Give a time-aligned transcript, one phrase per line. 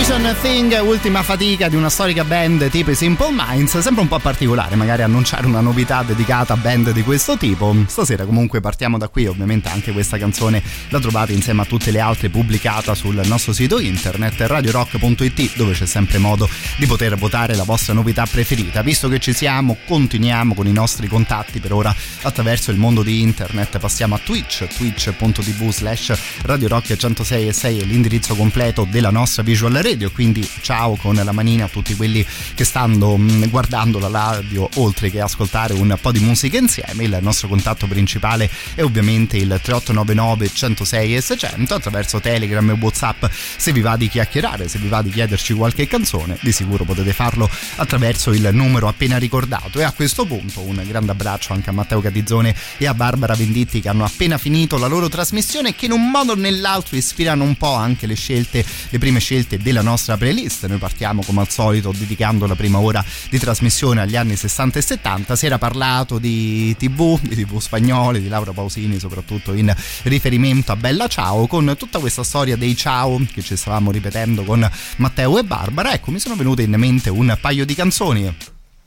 [0.00, 4.18] Vision Thing, ultima fatica di una storica band tipo i Simple Minds, sempre un po'
[4.18, 7.76] particolare magari annunciare una novità dedicata a band di questo tipo.
[7.86, 12.00] Stasera comunque partiamo da qui, ovviamente anche questa canzone la trovate insieme a tutte le
[12.00, 17.64] altre pubblicata sul nostro sito internet radiorock.it dove c'è sempre modo di poter votare la
[17.64, 18.80] vostra novità preferita.
[18.80, 23.20] Visto che ci siamo, continuiamo con i nostri contatti per ora attraverso il mondo di
[23.20, 29.42] internet, passiamo a Twitch, twitch.tv slash radiorock 106 e 6 è l'indirizzo completo della nostra
[29.42, 34.08] visual radio quindi ciao con la manina a tutti quelli che stanno mm, guardando la
[34.08, 39.36] radio oltre che ascoltare un po' di musica insieme il nostro contatto principale è ovviamente
[39.36, 43.24] il 3899 106 e 600 attraverso telegram e whatsapp.
[43.56, 47.12] Se vi va di chiacchierare se vi va di chiederci qualche canzone di sicuro potete
[47.12, 49.80] farlo attraverso il numero appena ricordato.
[49.80, 53.80] E a questo punto un grande abbraccio anche a Matteo Catizzone e a Barbara Venditti
[53.80, 57.56] che hanno appena finito la loro trasmissione che in un modo o nell'altro ispirano un
[57.56, 60.66] po' anche le scelte le prime scelte della nostra playlist.
[60.66, 64.82] Noi partiamo come al solito dedicando la prima ora di trasmissione agli anni 60 e
[64.82, 65.36] 70.
[65.36, 70.76] Si era parlato di TV, di TV spagnole, di Laura Pausini, soprattutto in riferimento a
[70.76, 75.44] Bella Ciao, con tutta questa storia dei ciao che ci stavamo ripetendo con Matteo e
[75.44, 75.92] Barbara.
[75.92, 78.34] Ecco, mi sono venute in mente un paio di canzoni.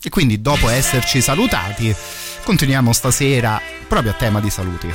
[0.05, 1.95] E quindi dopo esserci salutati,
[2.43, 4.93] continuiamo stasera proprio a tema di saluti.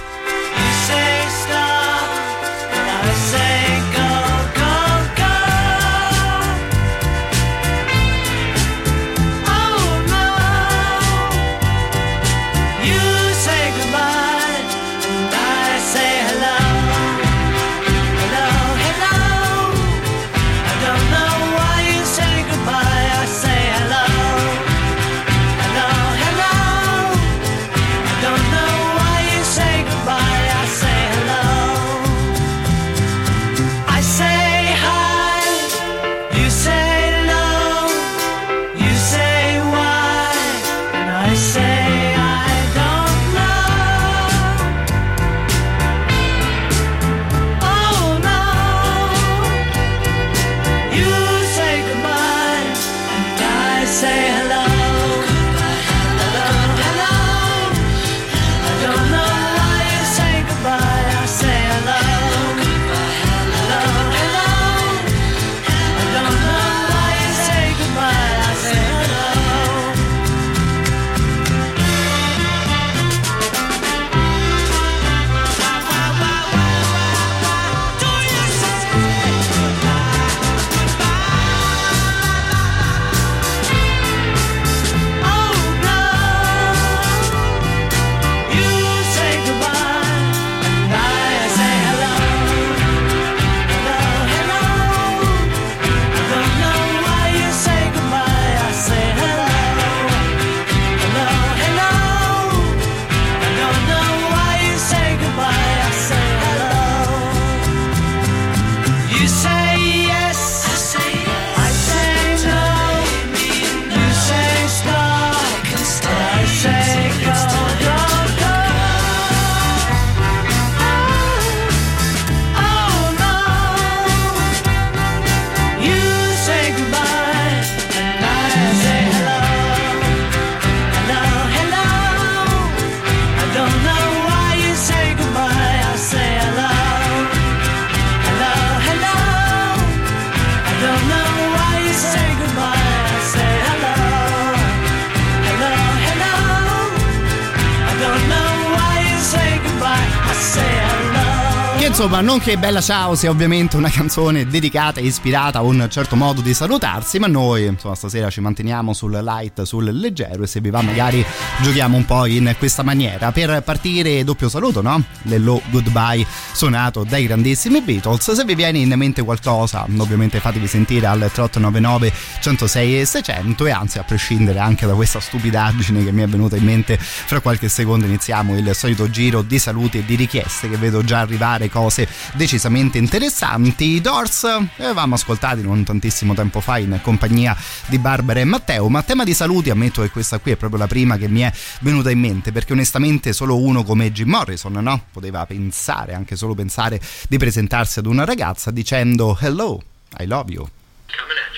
[152.01, 156.15] Insomma, non che Bella Ciao sia ovviamente una canzone dedicata e ispirata a un certo
[156.15, 160.61] modo di salutarsi, ma noi, insomma, stasera ci manteniamo sul light, sul leggero e se
[160.61, 161.27] vi va magari
[161.61, 163.33] giochiamo un po' in questa maniera.
[163.33, 165.03] Per partire doppio saluto, no?
[165.23, 168.31] L'Hello Goodbye suonato dai grandissimi Beatles.
[168.31, 173.71] Se vi viene in mente qualcosa, ovviamente fatevi sentire al 3899 106 e 600 e
[173.73, 177.69] anzi a prescindere anche da questa stupidaggine che mi è venuta in mente fra qualche
[177.69, 181.87] secondo iniziamo il solito giro di saluti e di richieste che vedo già arrivare cose
[181.89, 183.87] cose decisamente interessanti.
[183.87, 187.57] I Doors li avevamo ascoltati non tantissimo tempo fa in compagnia
[187.87, 190.79] di Barbara e Matteo, ma a tema di saluti ammetto che questa qui è proprio
[190.79, 194.73] la prima che mi è venuta in mente, perché onestamente solo uno come Jim Morrison,
[194.73, 195.05] no?
[195.11, 199.81] Poteva pensare, anche solo pensare, di presentarsi ad una ragazza dicendo Hello,
[200.19, 200.69] I love you.
[201.07, 201.55] Coming at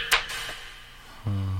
[1.26, 1.59] you,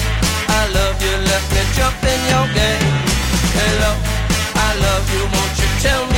[5.81, 6.10] tell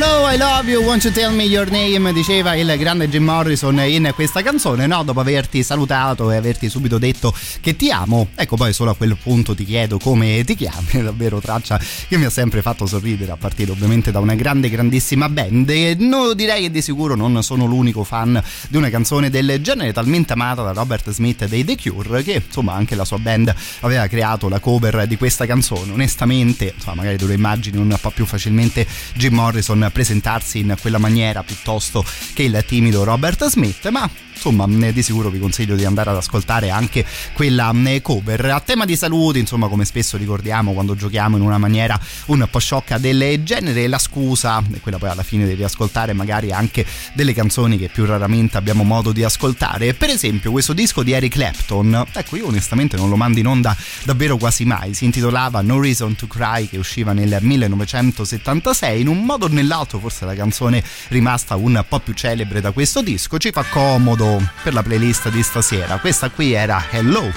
[0.00, 2.12] Hello, I love you, won't you tell me your name?
[2.12, 5.02] Diceva il grande Jim Morrison in questa canzone, no?
[5.02, 9.16] Dopo averti salutato e averti subito detto che ti amo, ecco poi solo a quel
[9.20, 13.36] punto ti chiedo come ti chiami, davvero traccia che mi ha sempre fatto sorridere, a
[13.36, 15.68] partire ovviamente da una grande, grandissima band.
[15.68, 19.92] E no, direi che di sicuro non sono l'unico fan di una canzone del genere,
[19.92, 24.06] talmente amata da Robert Smith dei The Cure, che insomma anche la sua band aveva
[24.06, 25.90] creato la cover di questa canzone.
[25.90, 30.98] Onestamente, insomma, magari te lo immagini un po' più facilmente Jim Morrison presentarsi in quella
[30.98, 32.04] maniera piuttosto
[32.34, 34.08] che il timido Robert Smith, ma
[34.38, 38.46] insomma di sicuro vi consiglio di andare ad ascoltare anche quella cover.
[38.46, 42.60] A tema di saluti insomma come spesso ricordiamo quando giochiamo in una maniera un po'
[42.60, 47.34] sciocca del genere la scusa è quella poi alla fine devi ascoltare magari anche delle
[47.34, 49.92] canzoni che più raramente abbiamo modo di ascoltare.
[49.94, 53.76] Per esempio questo disco di Eric Clapton ecco io onestamente non lo mando in onda
[54.04, 54.94] davvero quasi mai.
[54.94, 59.77] Si intitolava No Reason to Cry che usciva nel 1976 in un modo o nell'altro
[59.84, 64.72] forse la canzone rimasta un po' più celebre da questo disco ci fa comodo per
[64.72, 65.98] la playlist di stasera.
[65.98, 67.30] Questa qui era Hello,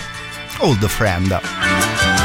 [0.59, 2.20] Old friend.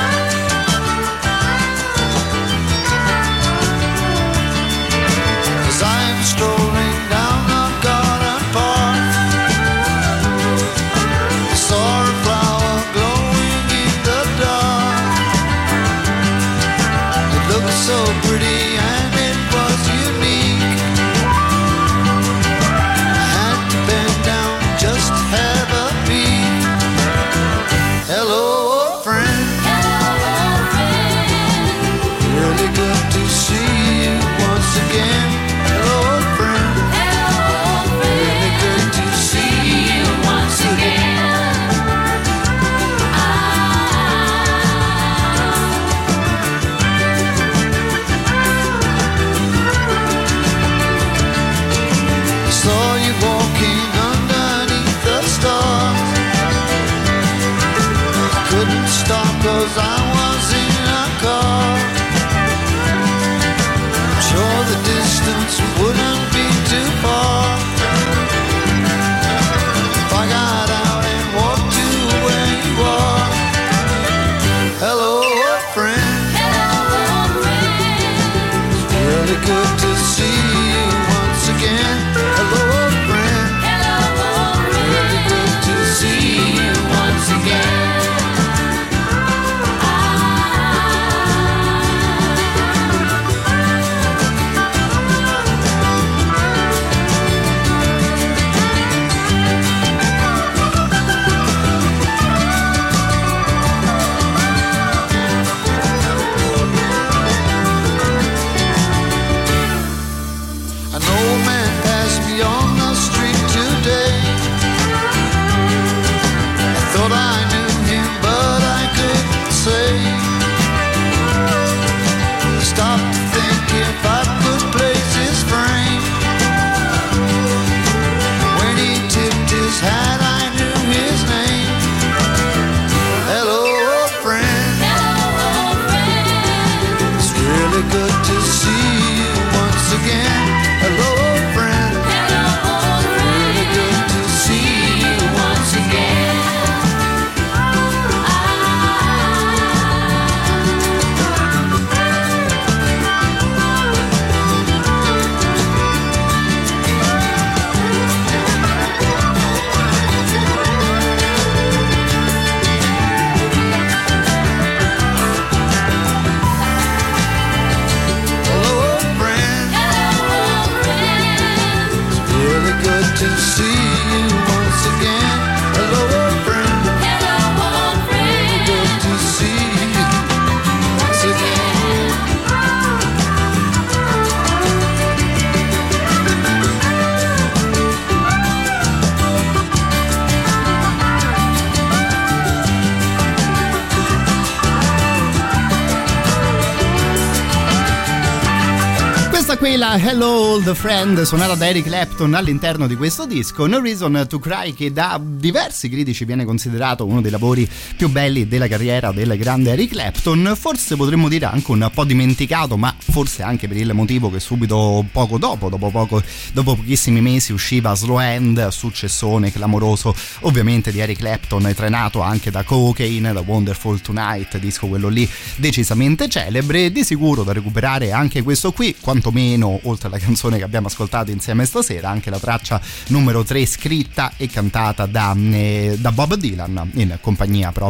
[199.99, 203.67] Hello Old Friend suonata da Eric Clapton all'interno di questo disco.
[203.67, 208.47] No Reason to Cry che da diversi critici viene considerato uno dei lavori più belli
[208.47, 210.53] della carriera del grande Eric Clapton.
[210.55, 215.05] Forse potremmo dire anche un po' dimenticato ma forse anche per il motivo che subito
[215.11, 216.23] poco dopo dopo, poco,
[216.53, 222.63] dopo pochissimi mesi usciva Slow Hand successone clamoroso ovviamente di Eric Clapton trainato anche da
[222.65, 226.93] Cocaine da Wonderful Tonight disco quello lì decisamente celebre.
[226.93, 231.65] Di sicuro da recuperare anche questo qui quantomeno oltre alla canzone che abbiamo ascoltato insieme
[231.65, 237.17] stasera anche la traccia numero 3 scritta e cantata da, eh, da Bob Dylan in
[237.23, 237.86] compagnia proprio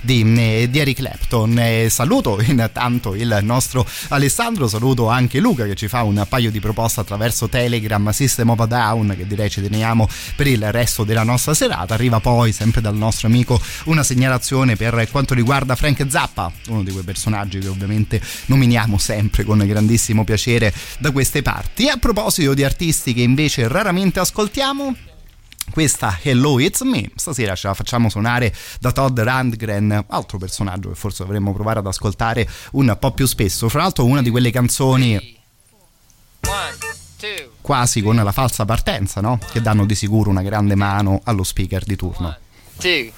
[0.00, 5.74] di, eh, di Eric Clapton Eh, saluto intanto il nostro Alessandro saluto anche Luca che
[5.74, 9.62] ci fa un paio di proposte attraverso Telegram System of a Down che direi ci
[9.62, 14.76] teniamo per il resto della nostra serata arriva poi sempre dal nostro amico una segnalazione
[14.76, 20.24] per quanto riguarda Frank Zappa uno di quei personaggi che ovviamente nominiamo sempre con grandissimo
[20.24, 21.86] piacere da queste parti.
[21.86, 24.94] E a proposito di artisti che invece raramente ascoltiamo,
[25.70, 27.10] questa Hello It's Me.
[27.14, 31.86] Stasera ce la facciamo suonare da Todd Rundgren altro personaggio che forse dovremmo provare ad
[31.86, 33.68] ascoltare un po' più spesso.
[33.68, 35.38] Fra l'altro una di quelle canzoni
[36.46, 39.38] One, quasi con la falsa partenza no?
[39.52, 42.36] che danno di sicuro una grande mano allo speaker di turno.
[42.78, 43.10] Two,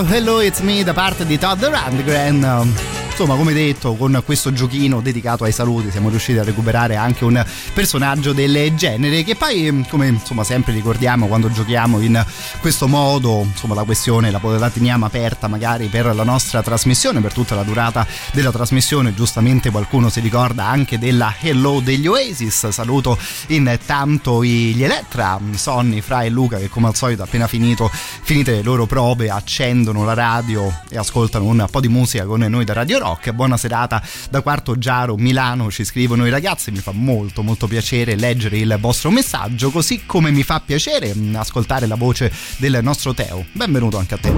[0.00, 2.74] Intitolato Hello It's Me da parte di Todd Rundgren.
[3.10, 7.44] Insomma, come detto, con questo giochino dedicato ai saluti siamo riusciti a recuperare anche un
[7.74, 12.24] personaggio del genere che poi, come insomma sempre ricordiamo quando giochiamo in
[12.60, 17.32] questo modo, insomma la questione la, la teniamo aperta magari per la nostra trasmissione, per
[17.32, 23.18] tutta la durata della trasmissione, giustamente qualcuno si ricorda anche della Hello degli Oasis, saluto
[23.48, 28.62] intanto gli Elettra, Sonny, Fra e Luca che come al solito appena finito, finite le
[28.62, 32.98] loro prove accendono la radio e ascoltano un po' di musica con noi da Radio
[32.98, 33.32] Rock.
[33.32, 38.16] Buona serata da Quarto Giaro, Milano, ci scrivono i ragazzi, mi fa molto molto piacere
[38.16, 43.14] leggere il vostro messaggio, così come mi fa piacere mm, ascoltare la voce del nostro
[43.14, 43.44] Teo.
[43.52, 44.32] Benvenuto anche a te.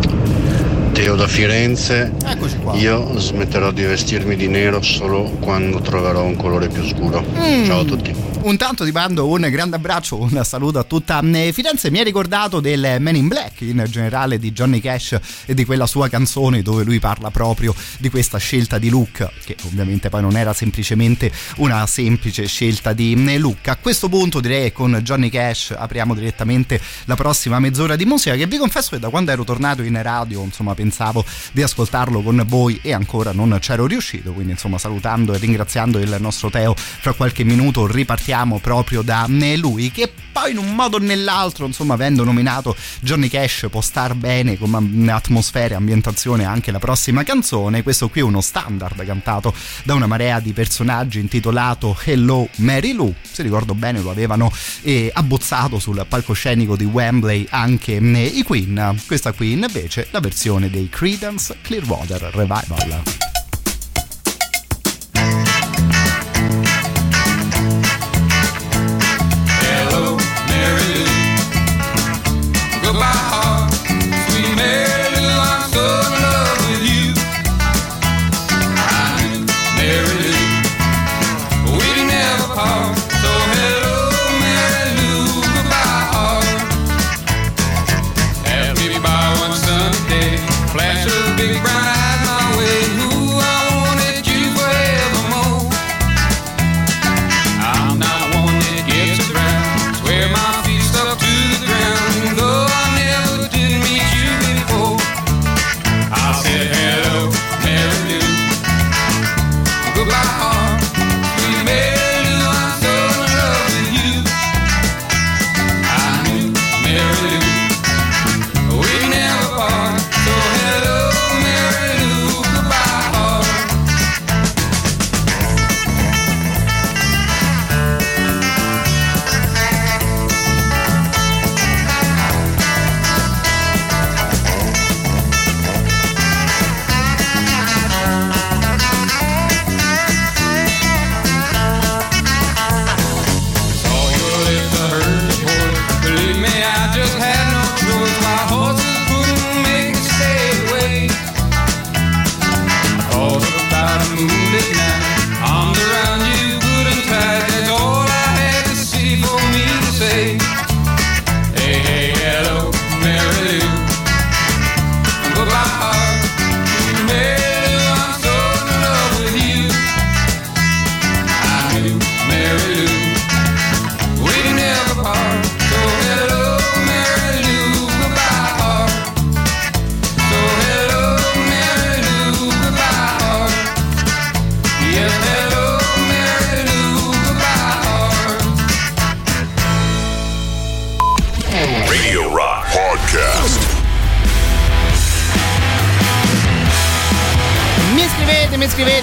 [0.92, 2.12] Teo da Firenze.
[2.24, 2.74] Eccoci qua.
[2.74, 7.24] Io smetterò di vestirmi di nero solo quando troverò un colore più scuro.
[7.36, 7.64] Mm.
[7.64, 8.31] Ciao a tutti.
[8.44, 11.92] Intanto ti mando un grande abbraccio, un saluto a tutta eh, Firenze.
[11.92, 15.86] Mi ha ricordato del Men in Black, in generale di Johnny Cash e di quella
[15.86, 20.36] sua canzone dove lui parla proprio di questa scelta di look, che ovviamente poi non
[20.36, 23.68] era semplicemente una semplice scelta di eh, look.
[23.68, 28.34] A questo punto direi che con Johnny Cash apriamo direttamente la prossima mezz'ora di musica
[28.34, 32.42] che vi confesso che da quando ero tornato in radio, insomma, pensavo di ascoltarlo con
[32.46, 37.12] voi e ancora non c'ero riuscito, quindi insomma salutando e ringraziando il nostro Teo, fra
[37.12, 42.24] qualche minuto ripartiamo proprio da lui che poi in un modo o nell'altro, insomma, avendo
[42.24, 47.82] nominato Johnny Cash può star bene come atmosfera e ambientazione anche la prossima canzone.
[47.82, 53.14] Questo qui è uno standard cantato da una marea di personaggi intitolato Hello Mary Lou.
[53.20, 58.98] Se ricordo bene lo avevano eh, abbozzato sul palcoscenico di Wembley anche eh, i Queen.
[59.06, 63.21] Questa qui invece la versione dei Credence Clearwater Revival.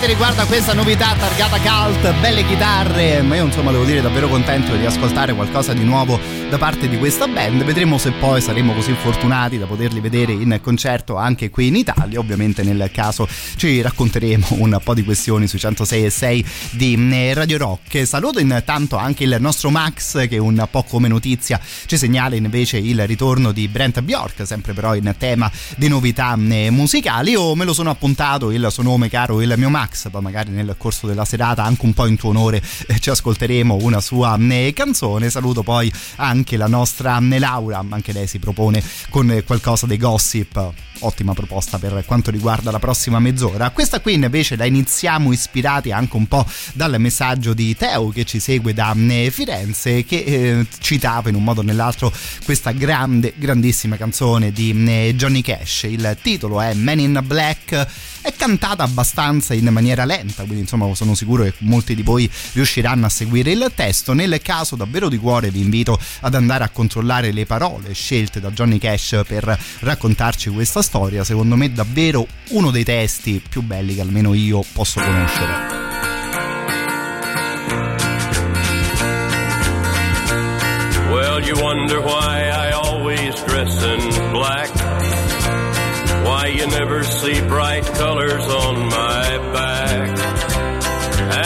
[0.09, 4.01] Mi scrivete riguardo a questa novità targata cult, belle chitarre, ma io insomma devo dire
[4.01, 6.19] davvero contento di ascoltare qualcosa di nuovo
[6.49, 7.63] da parte di questa band.
[7.63, 12.17] Vedremo se poi saremo così fortunati da poterli vedere in concerto anche qui in Italia.
[12.17, 17.33] Ovviamente nel caso ci racconteremo un po' di questioni sui 106 e 6 di eh,
[17.35, 18.05] Radio Rock.
[18.07, 23.05] Saluto intanto anche il nostro Max che un po' come notizia ci segnala invece il
[23.05, 27.31] ritorno di Brent Bjork, sempre però in tema di novità eh, musicali.
[27.31, 30.73] Io me lo sono appuntato il suo nome caro il mio Max, poi magari nel
[30.79, 34.73] corso della serata anche un po' in tuo onore eh, ci ascolteremo una sua eh,
[34.73, 35.29] canzone.
[35.29, 40.88] Saluto poi anche la nostra eh, Laura, anche lei si propone con qualcosa dei gossip
[40.99, 43.69] ottima proposta per quanto riguarda la prossima mezz'ora.
[43.71, 48.39] Questa qui invece la iniziamo ispirati anche un po' dal messaggio di Teo che ci
[48.39, 52.11] segue da eh, Firenze che eh, citava in un modo o nell'altro
[52.43, 55.83] questa grande, grandissima canzone di eh, Johnny Cash.
[55.83, 57.87] Il titolo è Man in Black
[58.21, 63.05] è cantata abbastanza in maniera lenta, quindi insomma sono sicuro che molti di voi riusciranno
[63.05, 64.13] a seguire il testo.
[64.13, 68.51] Nel caso davvero di cuore vi invito ad andare a controllare le parole scelte da
[68.51, 70.88] Johnny Cash per raccontarci questa storia,
[71.23, 75.77] secondo me davvero uno dei testi più belli che almeno io posso conoscere.
[81.11, 84.69] Well, you wonder why I always dress in black.
[86.23, 90.19] Why you never see bright colors on my back.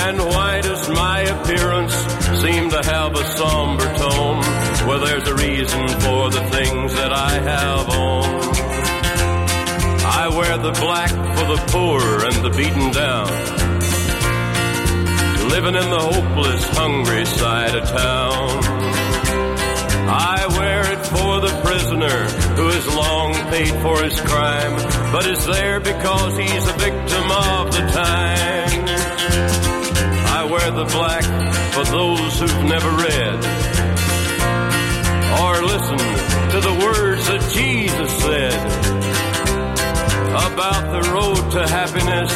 [0.06, 1.96] And why does my appearance
[2.42, 4.40] seem to have a somber tone?
[4.88, 7.83] Well, there's a reason for the things that I have
[10.80, 13.28] black for the poor and the beaten down.
[15.50, 18.64] Living in the hopeless, hungry side of town.
[20.10, 24.76] I wear it for the prisoner who has long paid for his crime,
[25.12, 28.86] but is there because he's a victim of the time.
[30.40, 31.24] I wear the black
[31.74, 33.40] for those who've never read
[35.42, 36.00] or listened
[36.52, 39.13] to the words that Jesus said
[40.34, 42.32] about the road to happiness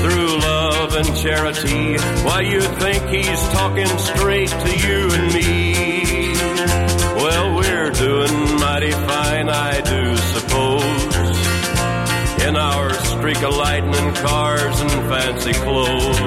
[0.00, 1.96] through love and charity.
[2.24, 6.32] Why you think he's talking straight to you and me?
[7.16, 11.38] Well, we're doing mighty fine, I do suppose.
[12.46, 16.20] In our streak of lightning cars and fancy clothes.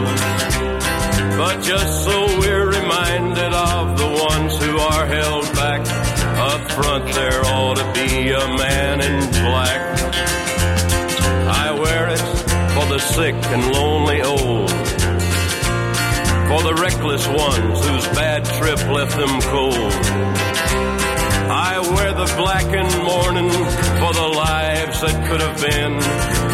[1.37, 5.81] But just so we're reminded of the ones who are held back.
[6.37, 9.93] Up front there ought to be a man in black.
[13.03, 14.69] Sick and lonely old.
[16.49, 19.93] For the reckless ones whose bad trip left them cold.
[21.49, 23.51] I wear the black and mourning
[24.01, 25.93] for the lives that could have been.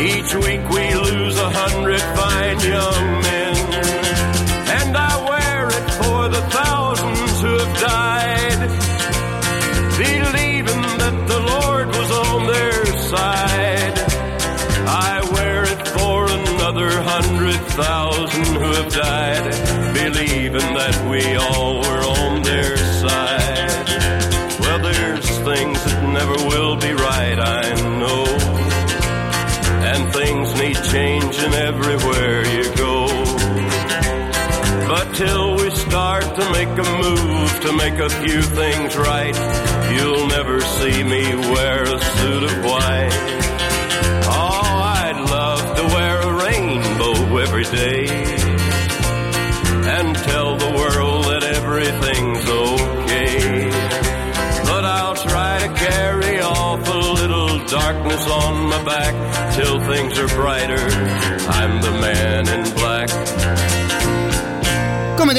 [0.01, 3.55] Each week we lose a hundred fine young men.
[4.79, 8.18] And I wear it for the thousands who have died,
[19.01, 19.45] died,
[19.93, 23.87] believing that we all were on their side.
[24.59, 27.63] Well, there's things that never will be right, I
[28.01, 28.25] know.
[29.91, 33.07] And things need changing everywhere you go.
[34.91, 39.37] But till we start to make a move to make a few things right,
[39.93, 43.15] you'll never see me wear a suit of white.
[44.27, 48.28] Oh, I'd love to wear a rainbow every day
[57.91, 60.77] darkness on my back till things are brighter.
[61.49, 63.68] I'm the man in black.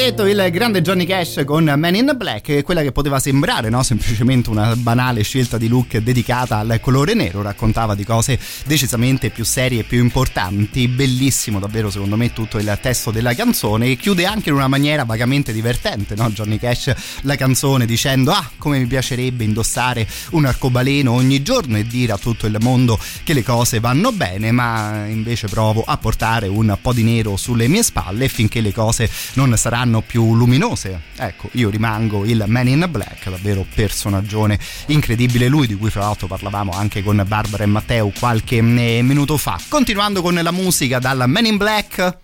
[0.03, 3.83] Detto, il grande Johnny Cash con Man in Black, quella che poteva sembrare no?
[3.83, 9.45] semplicemente una banale scelta di look dedicata al colore nero, raccontava di cose decisamente più
[9.45, 10.87] serie e più importanti.
[10.87, 15.03] Bellissimo, davvero, secondo me, tutto il testo della canzone e chiude anche in una maniera
[15.03, 16.15] vagamente divertente.
[16.15, 16.31] No?
[16.31, 21.85] Johnny Cash la canzone dicendo: Ah, come mi piacerebbe indossare un arcobaleno ogni giorno e
[21.85, 26.47] dire a tutto il mondo che le cose vanno bene, ma invece provo a portare
[26.47, 31.01] un po' di nero sulle mie spalle finché le cose non saranno saranno più luminose.
[31.17, 36.27] Ecco, io rimango il Man in Black, davvero personaggione incredibile lui, di cui fra l'altro
[36.27, 39.59] parlavamo anche con Barbara e Matteo qualche eh, minuto fa.
[39.67, 42.17] Continuando con la musica dal Man in Black,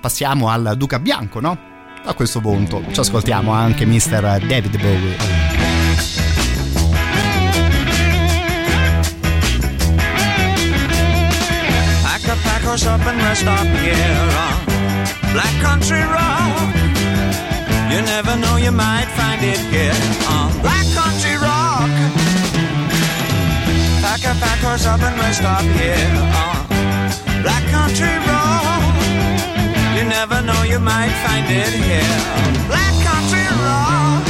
[0.00, 1.58] passiamo al Duca Bianco, no?
[2.04, 4.44] A questo punto ci ascoltiamo anche Mr.
[4.46, 5.56] David Bowie.
[12.44, 14.67] Pack us up and let's stop here.
[15.28, 16.72] On Black Country Road.
[17.92, 21.90] You never know, you might find it here on Black Country Rock.
[24.02, 26.12] Pack a pack horse up and rest up here
[26.44, 26.66] on
[27.42, 28.94] Black Country Road.
[29.96, 32.16] You never know, you might find it here.
[32.68, 34.22] Black Country Road.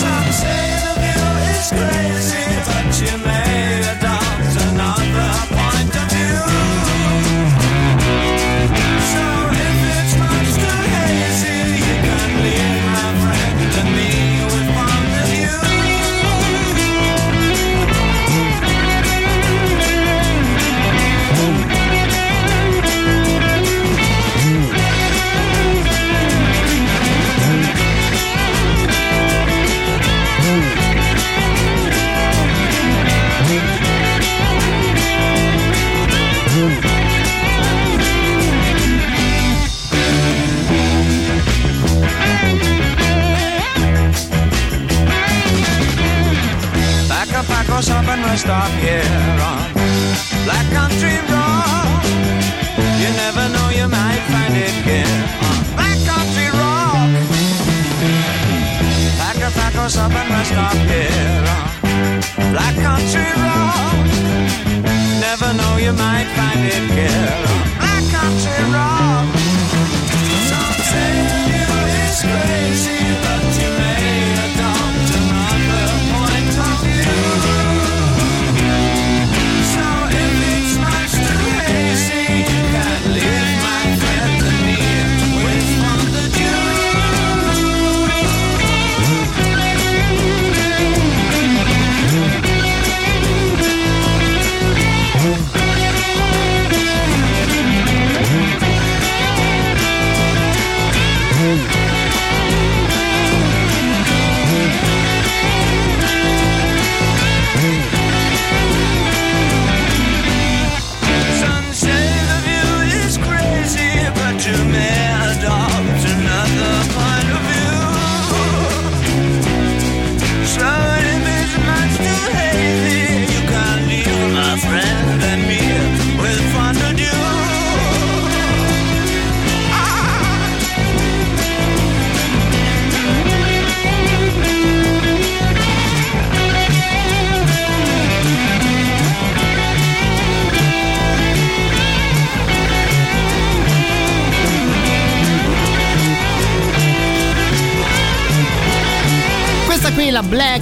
[0.00, 4.01] Some say the view is crazy, but you may adopt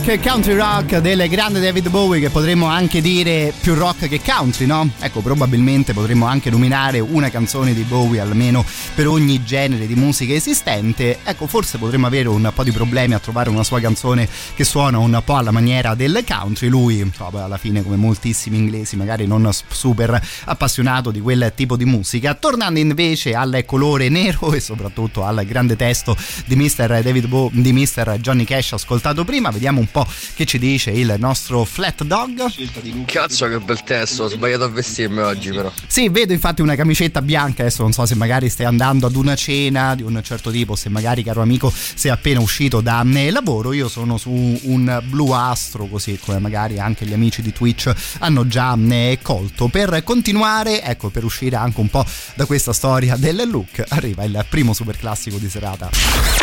[0.02, 4.66] Black Country Rock del grande David Bowie che potremmo anche dire più rock che country,
[4.66, 4.88] no?
[4.98, 10.34] Ecco, probabilmente potremmo anche nominare una canzone di Bowie almeno per ogni genere di musica
[10.34, 11.18] esistente.
[11.24, 14.98] Ecco, forse potremmo avere un po' di problemi a trovare una sua canzone che suona
[14.98, 16.68] un po' alla maniera del country.
[16.68, 21.84] Lui, insomma, alla fine come moltissimi inglesi, magari non super appassionato di quel tipo di
[21.84, 22.34] musica.
[22.34, 27.00] Tornando invece al colore nero e soprattutto al grande testo di Mr.
[27.02, 28.18] David Bowie, di Mr.
[28.20, 33.04] Johnny Cash ascoltato prima, vediamo un po' che ci dice il nostro Flat Dog.
[33.06, 35.70] Cazzo che bel testo, ho sbagliato a vestirmi oggi però.
[35.86, 39.34] Sì, vedo infatti una camicetta bianca, adesso non so se magari stai andando ad una
[39.34, 43.72] cena di un certo tipo, se magari caro amico sei appena uscito da eh, lavoro,
[43.72, 48.46] io sono su un blu astro, così come magari anche gli amici di Twitch hanno
[48.46, 49.68] già eh, colto.
[49.68, 54.44] Per continuare, ecco, per uscire anche un po' da questa storia del look, arriva il
[54.48, 55.90] primo super classico di serata.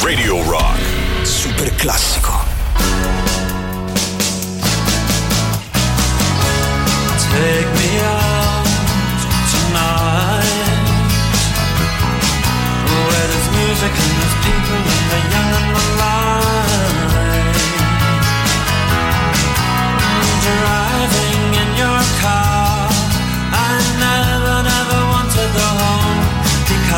[0.02, 0.80] Radio Rock.
[1.24, 3.17] Super classico.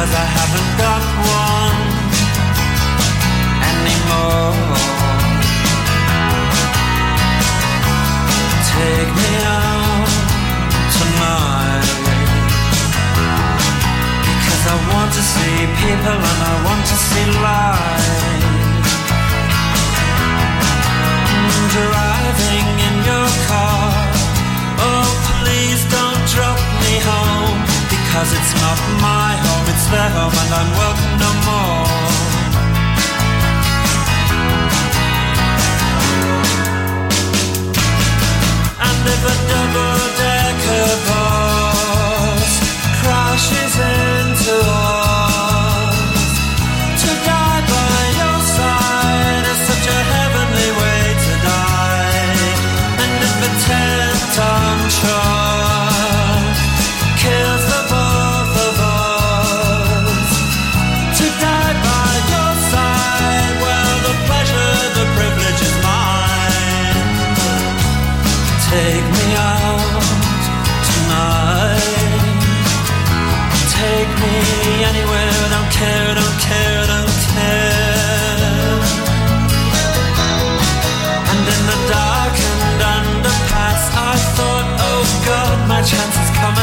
[0.09, 1.03] Because I haven't got
[1.37, 1.79] one
[3.73, 4.57] anymore.
[8.73, 10.09] Take me out
[10.97, 11.89] tonight
[14.25, 18.49] Because I want to see people and I want to see life
[21.75, 23.91] Driving in your car.
[24.79, 26.08] Oh please don't
[28.09, 32.08] Because it's not my home, it's their home and I'm welcome no more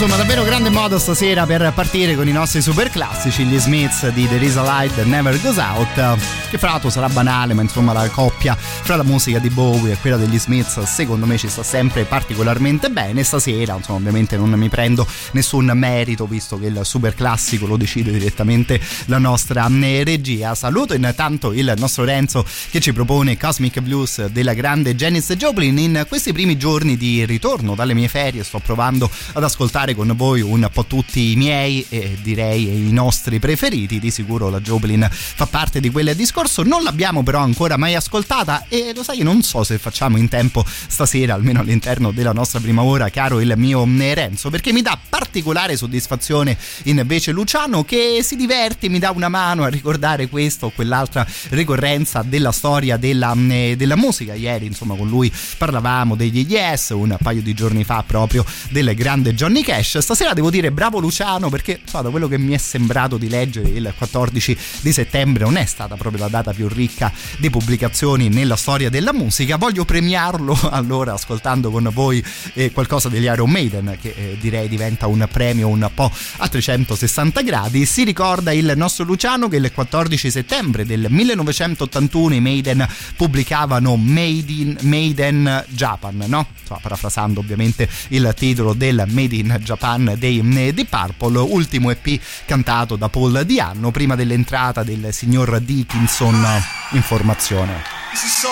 [0.00, 4.28] insomma, davvero grande modo stasera per partire con i nostri super classici, gli Smiths di
[4.28, 6.18] There is a Light Never Goes Out,
[6.50, 8.56] che fra l'altro sarà banale, ma insomma la coppia
[8.88, 12.88] fra la musica di Bowie e quella degli Smiths secondo me ci sta sempre particolarmente
[12.88, 13.22] bene.
[13.22, 18.10] Stasera, insomma, ovviamente non mi prendo nessun merito, visto che il super classico lo decide
[18.10, 20.54] direttamente la nostra eh, regia.
[20.54, 25.78] Saluto intanto il nostro Renzo che ci propone Cosmic Blues della grande Janis Joplin.
[25.78, 30.40] In questi primi giorni di ritorno dalle mie ferie sto provando ad ascoltare con voi
[30.40, 33.98] un po' tutti i miei e direi i nostri preferiti.
[33.98, 36.62] Di sicuro la Joplin fa parte di quel discorso.
[36.62, 40.64] Non l'abbiamo però ancora mai ascoltata e lo sai, non so se facciamo in tempo
[40.66, 45.76] stasera, almeno all'interno della nostra prima ora, caro il mio Renzo, perché mi dà particolare
[45.76, 51.26] soddisfazione invece Luciano che si diverte, mi dà una mano a ricordare questa o quell'altra
[51.50, 54.34] ricorrenza della storia della, della musica.
[54.34, 59.34] Ieri, insomma, con lui parlavamo degli Yes, un paio di giorni fa proprio del grande
[59.34, 59.98] Johnny Cash.
[59.98, 63.68] Stasera devo dire bravo Luciano perché so, da quello che mi è sembrato di leggere
[63.68, 68.56] il 14 di settembre non è stata proprio la data più ricca di pubblicazioni nella
[68.56, 69.56] storia della musica.
[69.56, 75.06] Voglio premiarlo allora ascoltando con voi eh, qualcosa degli Iron Maiden che eh, direi diventa
[75.06, 77.86] un premio un po' a 360 gradi.
[77.86, 84.52] Si ricorda il nostro Luciano che il 14 settembre del 1981 i Maiden pubblicavano Made
[84.52, 86.46] in Maiden Japan, no?
[86.60, 92.96] Insomma, parafrasando ovviamente il titolo del Made in Japan dei Deep Purple, ultimo EP cantato
[92.96, 96.46] da Paul Dianno prima dell'entrata del signor Dickinson
[96.92, 97.98] in formazione.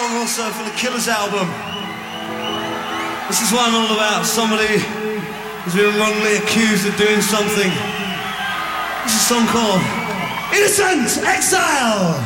[0.07, 1.49] Song also for the Killers album.
[3.27, 7.73] This is one all about somebody who's been wrongly accused of doing something.
[9.03, 9.83] This is a song called
[10.55, 12.23] Innocent Exile.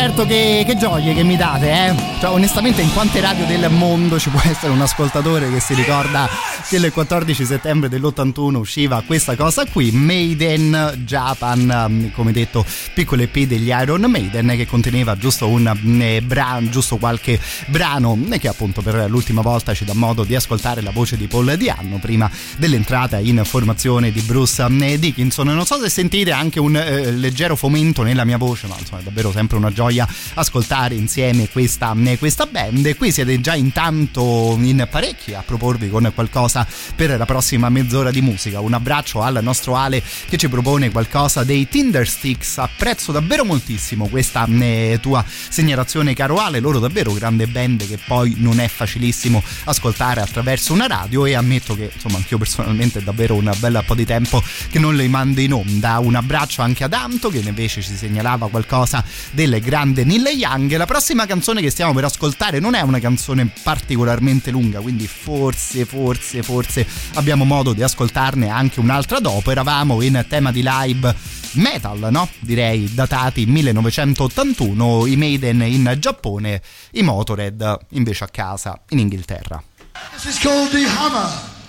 [0.00, 1.94] Certo, che, che gioie che mi date, eh.
[2.20, 6.26] Cioè, onestamente, in quante radio del mondo ci può essere un ascoltatore che si ricorda
[6.66, 13.20] che il 14 settembre dell'81 usciva questa cosa qui, Maiden Japan, mm, come detto, piccolo
[13.22, 15.70] EP degli Iron Maiden, che conteneva giusto un
[16.00, 20.80] eh, brano, giusto qualche brano che appunto per l'ultima volta ci dà modo di ascoltare
[20.80, 25.48] la voce di Paul Dianno prima dell'entrata in formazione di Bruce eh, Dickinson.
[25.48, 29.32] Non so se sentite anche un eh, leggero fomento nella mia voce, ma insomma davvero
[29.32, 30.06] sempre una gioia
[30.40, 32.96] ascoltare insieme questa, eh, questa band.
[32.96, 38.20] Qui siete già intanto in parecchi a proporvi con qualcosa per la prossima mezz'ora di
[38.20, 38.60] musica.
[38.60, 42.58] Un abbraccio al nostro Ale che ci propone qualcosa dei Tinder Sticks.
[42.58, 46.60] Apprezzo davvero moltissimo questa eh, tua segnalazione, caro Ale.
[46.60, 51.74] Loro davvero grande band che poi non è facilissimo ascoltare attraverso una radio e ammetto
[51.74, 55.40] che insomma anch'io personalmente è davvero un bel po' di tempo che non le mando
[55.40, 55.98] in onda.
[55.98, 60.76] Un abbraccio anche ad Anto che invece ci segnalava qualcosa del grande Neil Young.
[60.76, 65.84] La prossima canzone che stiamo per ascoltare non è una canzone particolarmente lunga, quindi forse,
[65.84, 69.50] forse, forse abbiamo modo di ascoltarne anche un'altra dopo.
[69.50, 71.14] Eravamo in tema di live
[71.54, 72.28] metal, no?
[72.38, 76.62] Direi datati 1981, i Maiden in Giappone,
[76.92, 79.62] i Motorhead invece a casa in Inghilterra.
[80.12, 81.59] This is called the Hammer.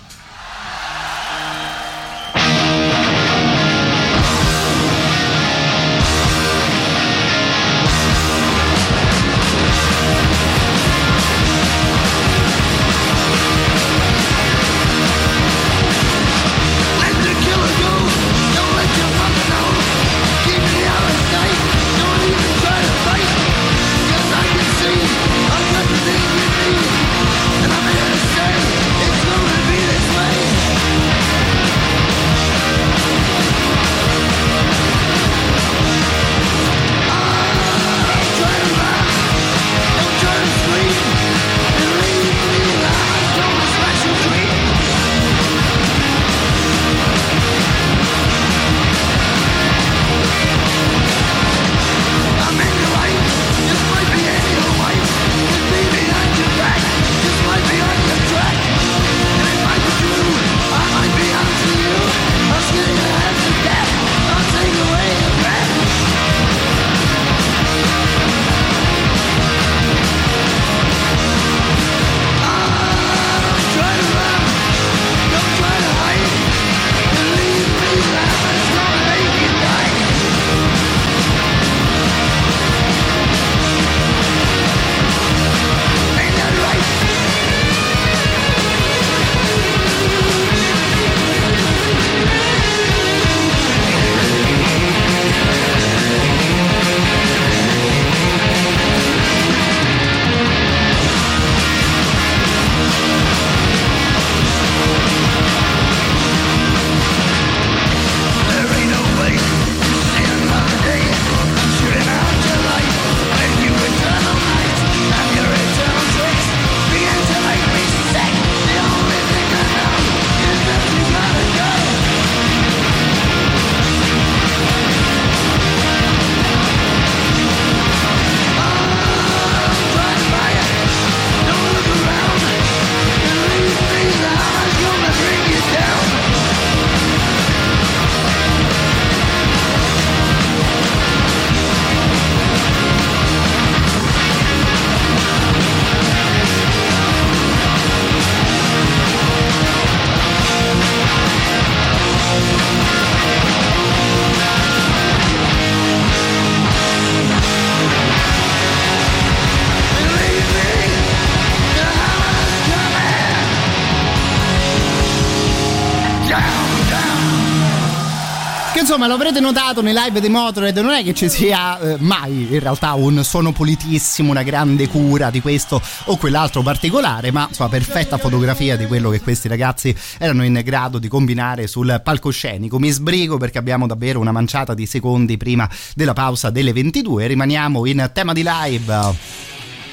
[168.92, 172.48] Insomma lo avrete notato nei live dei Motorhead, non è che ci sia eh, mai
[172.52, 177.70] in realtà un suono pulitissimo, una grande cura di questo o quell'altro particolare, ma insomma
[177.70, 182.78] perfetta fotografia di quello che questi ragazzi erano in grado di combinare sul palcoscenico.
[182.78, 187.86] Mi sbrigo perché abbiamo davvero una manciata di secondi prima della pausa delle 22, rimaniamo
[187.86, 189.14] in tema di live.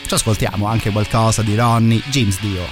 [0.08, 2.66] Ci ascoltiamo anche qualcosa di Ronnie James Dio.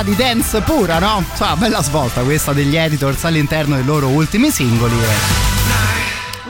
[0.00, 1.24] Tema di dance pura, no?
[1.28, 5.59] Insomma, bella svolta questa degli editors all'interno dei loro ultimi singoli.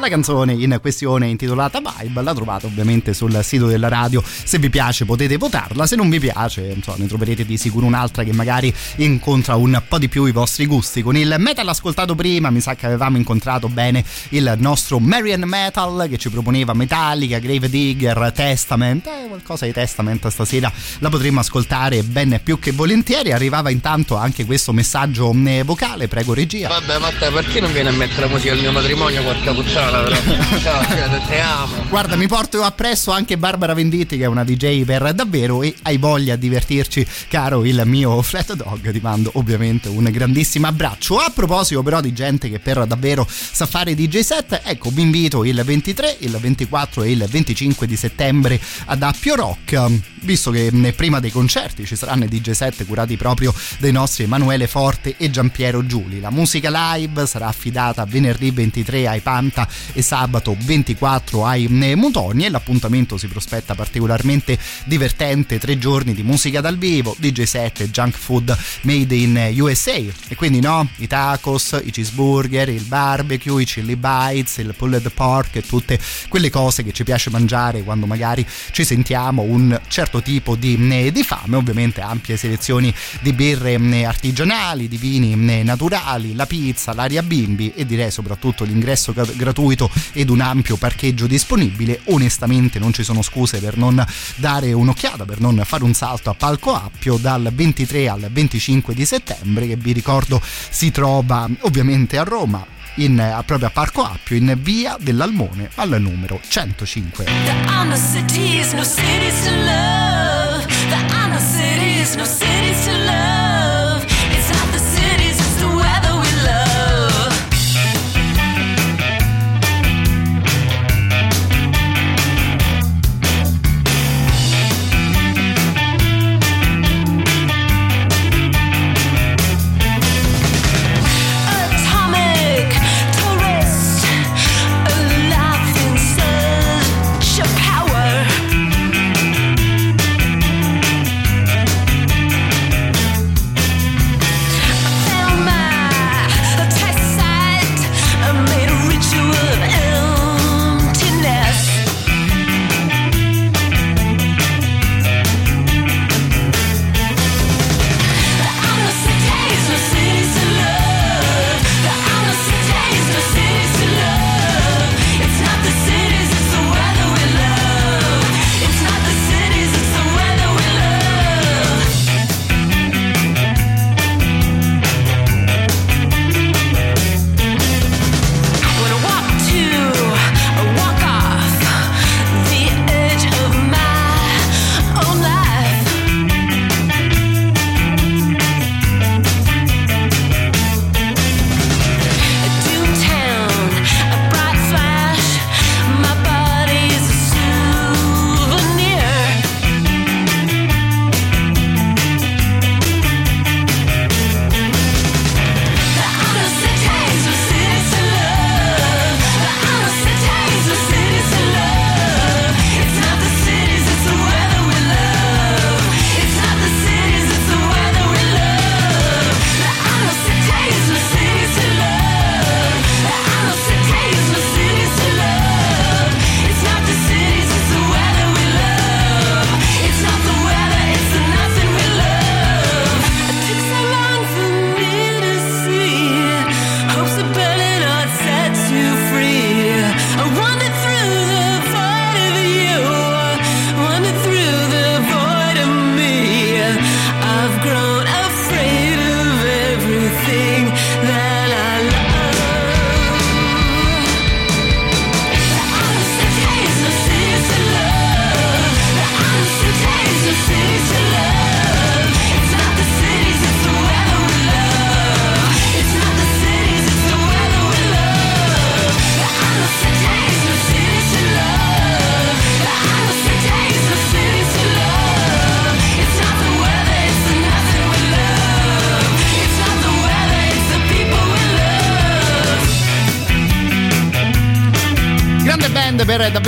[0.01, 4.71] La canzone in questione intitolata Vibe la trovate ovviamente sul sito della radio, se vi
[4.71, 8.75] piace potete votarla, se non vi piace insomma, ne troverete di sicuro un'altra che magari
[8.97, 11.03] incontra un po' di più i vostri gusti.
[11.03, 16.07] Con il metal ascoltato prima mi sa che avevamo incontrato bene il nostro Marian Metal
[16.09, 22.03] che ci proponeva Metallica, Grave Digger, Testament, eh, qualcosa di Testament stasera la potremmo ascoltare
[22.03, 23.33] ben più che volentieri.
[23.33, 26.69] Arrivava intanto anche questo messaggio eh, vocale, prego regia.
[26.69, 30.85] Vabbè, Matteo, perché non viene a mettere la musica al mio matrimonio, porca puttana, Ciao,
[30.85, 31.75] cioè, te amo.
[31.89, 35.97] Guarda, mi porto appresso anche Barbara Venditti, che è una DJ per davvero e hai
[35.97, 38.89] voglia di divertirci, caro il mio flat dog.
[38.89, 41.19] Ti mando ovviamente un grandissimo abbraccio.
[41.19, 45.45] A proposito, però, di gente che per davvero sa fare DJ set, ecco, vi invito
[45.45, 51.19] il 23, il 24 e il 25 di settembre ad Appio Rock, visto che prima
[51.19, 55.85] dei concerti ci saranno i DJ set curati proprio dai nostri Emanuele Forte e Giampiero
[55.85, 56.21] Giuli.
[56.21, 62.45] La musica live sarà affidata venerdì 23 ai Panta e sabato 24 ai eh, Mutoni
[62.45, 67.91] e l'appuntamento si prospetta particolarmente divertente, tre giorni di musica dal vivo, DJ set e
[67.91, 73.65] junk food made in USA e quindi no, i tacos, i cheeseburger, il barbecue, i
[73.65, 78.47] chili bites, il pulled pork e tutte quelle cose che ci piace mangiare quando magari
[78.71, 84.05] ci sentiamo un certo tipo di, eh, di fame, ovviamente ampie selezioni di birre eh,
[84.05, 89.25] artigianali, di vini eh, naturali, la pizza, l'aria bimbi e direi soprattutto l'ingresso gra-
[89.71, 92.01] gratuito ed un ampio parcheggio disponibile.
[92.07, 94.05] Onestamente non ci sono scuse per non
[94.37, 99.05] dare un'occhiata, per non fare un salto a Palco Appio dal 23 al 25 di
[99.05, 102.67] settembre che vi ricordo si trova ovviamente a Roma
[102.97, 107.25] in, proprio a Parco Appio in via dell'Almone al numero 105.
[113.11, 113.30] There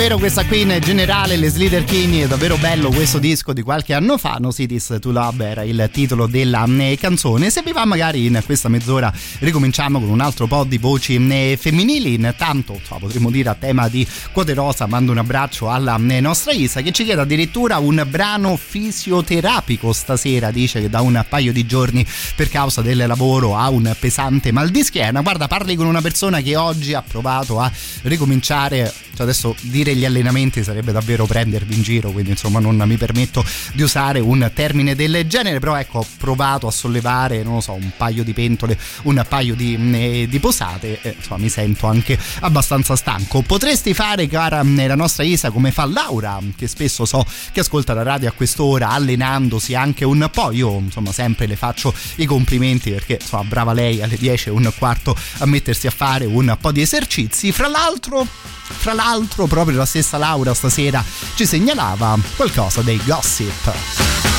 [0.03, 3.93] davvero questa qui in generale, le Slither King, è davvero bello questo disco di qualche
[3.93, 7.49] anno fa, No Cities to Love era il titolo della eh, canzone.
[7.49, 11.57] Se vi va magari in questa mezz'ora ricominciamo con un altro po' di voci eh,
[11.57, 16.19] femminili, intanto so, potremmo dire a tema di Quote Rosa, mando un abbraccio alla eh,
[16.19, 21.53] nostra Isa che ci chiede addirittura un brano fisioterapico stasera, dice che da un paio
[21.53, 22.03] di giorni
[22.35, 25.21] per causa del lavoro ha un pesante mal di schiena.
[25.21, 27.71] Guarda, parli con una persona che oggi ha provato a
[28.01, 32.97] ricominciare, cioè adesso dire gli allenamenti sarebbe davvero prendervi in giro, quindi insomma non mi
[32.97, 37.61] permetto di usare un termine del genere, però ecco ho provato a sollevare, non lo
[37.61, 42.17] so, un paio di pentole, un paio di, eh, di posate, insomma mi sento anche
[42.39, 43.43] abbastanza stanco.
[43.43, 47.93] Potresti fare, cara mm, la nostra Isa, come fa Laura, che spesso so che ascolta
[47.93, 52.91] la radio a quest'ora, allenandosi anche un po', io insomma sempre le faccio i complimenti
[52.91, 56.71] perché insomma brava lei alle 10 e un quarto a mettersi a fare un po'
[56.71, 58.27] di esercizi, fra l'altro
[58.63, 61.03] fra l'altro, proprio la stessa Laura stasera
[61.35, 64.32] ci segnalava qualcosa dei gossip.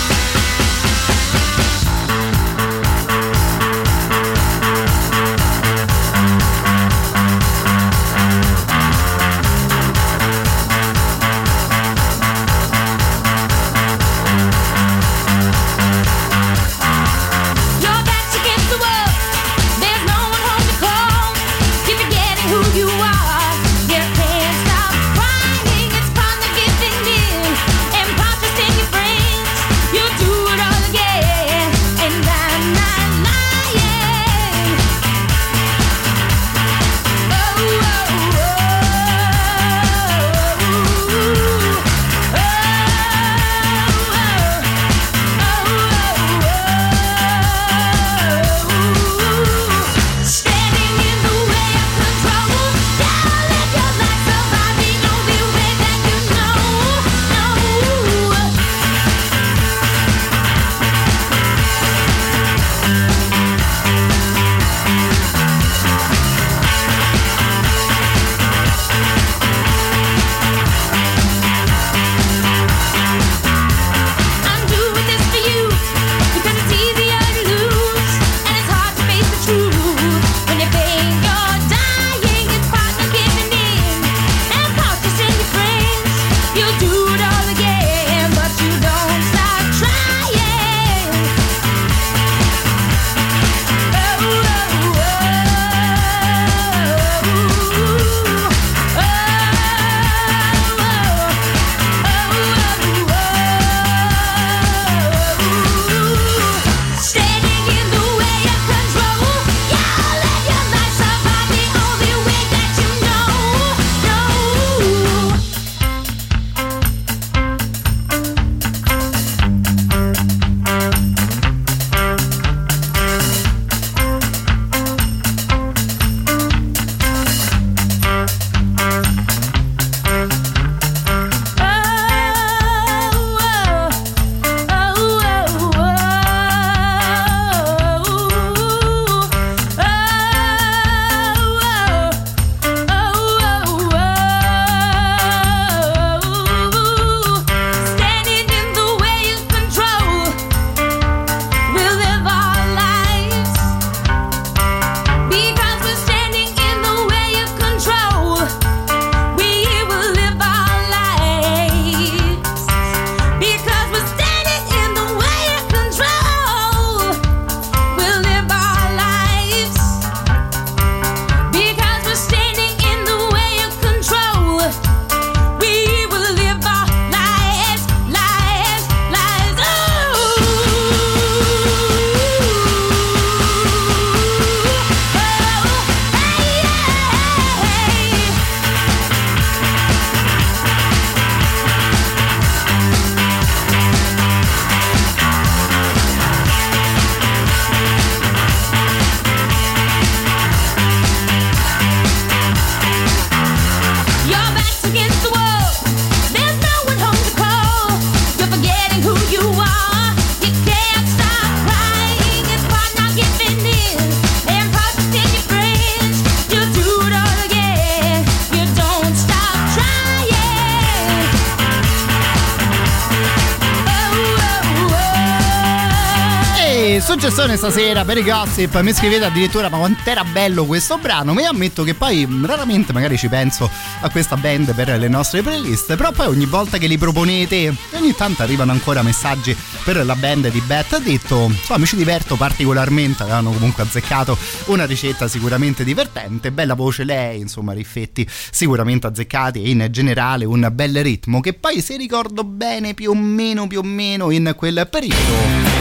[227.55, 231.51] Suggestione stasera per i gossip, mi scrivete addirittura ma quant'era bello questo brano, ma io
[231.51, 235.97] ammetto che poi mh, raramente magari ci penso a questa band per le nostre playlist,
[235.97, 240.51] però poi ogni volta che li proponete ogni tanto arrivano ancora messaggi per la band
[240.51, 244.37] di Bet, ha detto insomma mi ci diverto particolarmente, avevano comunque azzeccato
[244.67, 250.69] una ricetta sicuramente divertente, bella voce lei, insomma riffetti sicuramente azzeccati e in generale un
[250.73, 254.87] bel ritmo che poi se ricordo bene più o meno più o meno in quel
[254.91, 255.74] periodo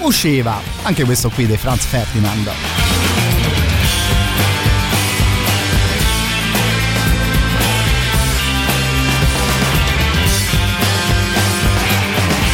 [0.00, 2.50] usciva anche questo qui dei Franz Ferdinand.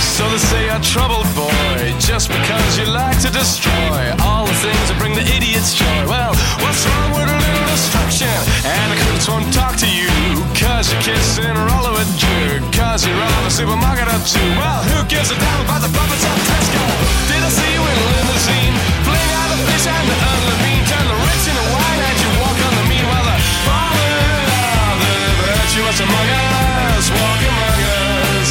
[0.00, 1.65] So they say you're troubled boy,
[2.00, 6.02] just because you like to destroy all the things that bring the idiots joy.
[6.04, 8.32] Well, what's wrong with a little destruction?
[8.64, 10.10] And the critics won't talk to you,
[10.56, 14.50] cause you're kissing a roll of a jerk, cause you're on a supermarket or two.
[14.60, 16.84] Well, who gives a damn about the puppets of Tesco?
[17.32, 18.74] Did I see you in a limousine?
[19.06, 22.58] Fling out the fish and the unlevine, turn the rich into wine and you walk
[22.60, 24.42] on the mean while the fallen
[24.84, 25.14] are the
[25.48, 28.50] virtuous among us, walk among us.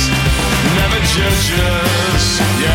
[0.76, 2.26] Never judge us,
[2.60, 2.75] yeah,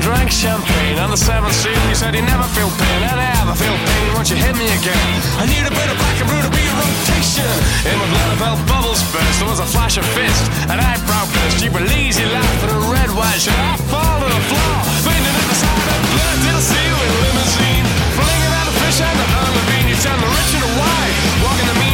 [0.00, 1.76] drank champagne on the seventh street.
[1.88, 4.66] You said you never feel pain, and I never feel pain once you hit me
[4.80, 5.12] again.
[5.36, 7.52] I need a bit of black and blue to be a rotation.
[7.86, 9.40] In my I felt bubbles burst.
[9.40, 11.62] There was a flash of fist, an eyebrow burst.
[11.64, 13.56] You were laugh and a red white shirt.
[13.56, 16.36] I fall to the floor, fainting at the sight of blood.
[16.44, 17.86] Did I see you in limousine?
[18.16, 19.86] Flinging out a fish and the unlevine.
[19.90, 21.89] You turn the rich into white, walking the mean,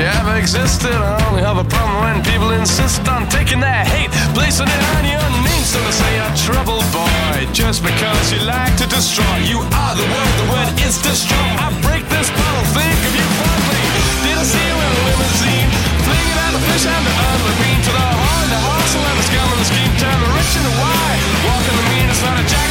[0.00, 0.96] you ever existed.
[0.96, 5.04] I only have a problem when people insist on taking their hate, placing it on
[5.04, 5.64] your name.
[5.68, 9.36] So they say you're trouble boy, just because you like to destroy.
[9.44, 11.48] You are the word, the word is destroy.
[11.60, 13.84] I break this bottle, think of you fondly.
[14.24, 15.68] Did I see you in a limousine?
[16.08, 19.48] Flinging out the fish and the unlevine to the heart, the hustle and the scum
[19.52, 19.92] and the scheme.
[20.00, 22.08] Turn the rich into white, walking the mean.
[22.08, 22.69] It's not a jack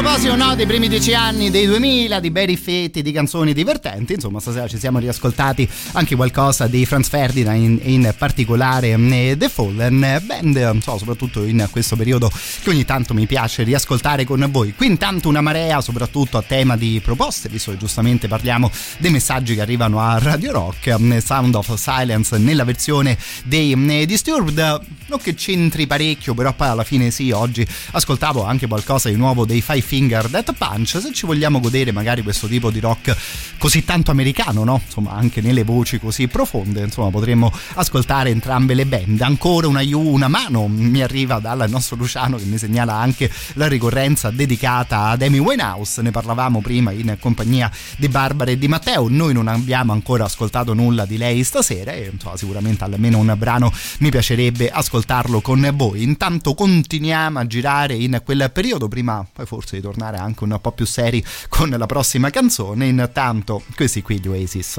[0.00, 4.40] proposito no, dei primi dieci anni dei 2000, di bei riffetti, di canzoni divertenti, insomma
[4.40, 10.20] stasera ci siamo riascoltati anche qualcosa di Franz Ferdinand, in, in particolare eh, The Fallen,
[10.24, 10.82] band.
[10.82, 14.74] So, soprattutto in questo periodo che ogni tanto mi piace riascoltare con voi.
[14.74, 19.54] Qui intanto una marea, soprattutto a tema di proposte, visto che giustamente parliamo dei messaggi
[19.54, 25.18] che arrivano a Radio Rock, eh, Sound of Silence nella versione dei eh, Disturbed, non
[25.20, 29.60] che c'entri parecchio, però poi alla fine sì, oggi ascoltavo anche qualcosa di nuovo dei
[29.60, 33.16] Five Finger Death Punch, se ci vogliamo godere magari questo tipo di rock
[33.58, 34.80] così tanto americano, no?
[34.84, 39.20] Insomma, anche nelle voci così profonde, insomma, potremmo ascoltare entrambe le band.
[39.20, 44.30] Ancora una, una mano mi arriva dal nostro Luciano che mi segnala anche la ricorrenza
[44.30, 49.32] dedicata ad Amy Winehouse, ne parlavamo prima in compagnia di Barbara e di Matteo, noi
[49.32, 54.10] non abbiamo ancora ascoltato nulla di lei stasera e insomma, sicuramente almeno un brano mi
[54.10, 56.04] piacerebbe ascoltarlo con voi.
[56.04, 60.70] Intanto continuiamo a girare in quel periodo, prima poi forse di tornare anche un po'
[60.70, 64.78] più seri con la prossima canzone, intanto questi qui gli Oasis.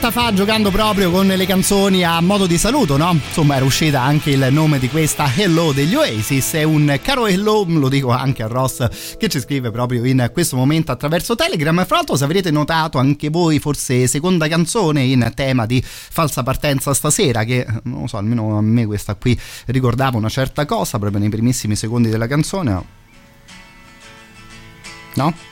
[0.00, 3.10] Un'oretta fa giocando proprio con le canzoni a modo di saluto, no?
[3.12, 6.52] Insomma, era uscita anche il nome di questa Hello degli Oasis.
[6.52, 10.56] È un caro Hello, lo dico anche a Ross che ci scrive proprio in questo
[10.56, 11.84] momento attraverso Telegram.
[11.84, 16.94] Fra l'altro, se avrete notato anche voi, forse seconda canzone in tema di falsa partenza
[16.94, 21.20] stasera, che non lo so, almeno a me questa qui ricordava una certa cosa proprio
[21.20, 22.84] nei primissimi secondi della canzone.
[25.14, 25.49] No?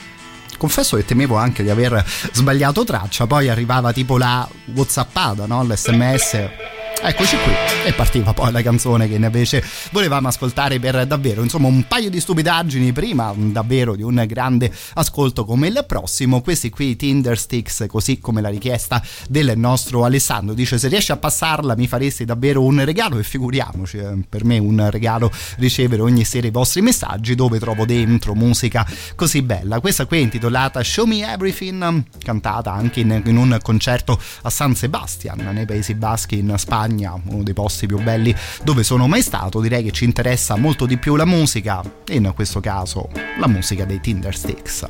[0.58, 5.64] Confesso che temevo anche di aver sbagliato traccia, poi arrivava tipo la whatsappata, no?
[5.64, 6.77] l'sms.
[7.00, 7.52] Eccoci qui.
[7.86, 12.18] E partiva poi la canzone che invece volevamo ascoltare per davvero, insomma un paio di
[12.18, 18.18] stupidaggini prima davvero di un grande ascolto come il prossimo, questi qui Tinder Sticks così
[18.18, 22.84] come la richiesta del nostro Alessandro, dice se riesci a passarla mi faresti davvero un
[22.84, 23.18] regalo?
[23.18, 27.86] E figuriamoci, eh, per me un regalo ricevere ogni sera i vostri messaggi dove trovo
[27.86, 33.36] dentro musica così bella, questa qui è intitolata Show Me Everything, cantata anche in, in
[33.36, 38.34] un concerto a San Sebastian nei Paesi Baschi in Spagna uno dei posti più belli
[38.62, 39.60] dove sono mai stato.
[39.60, 43.08] Direi che ci interessa molto di più la musica e in questo caso
[43.38, 44.86] la musica dei Tinder Sticks.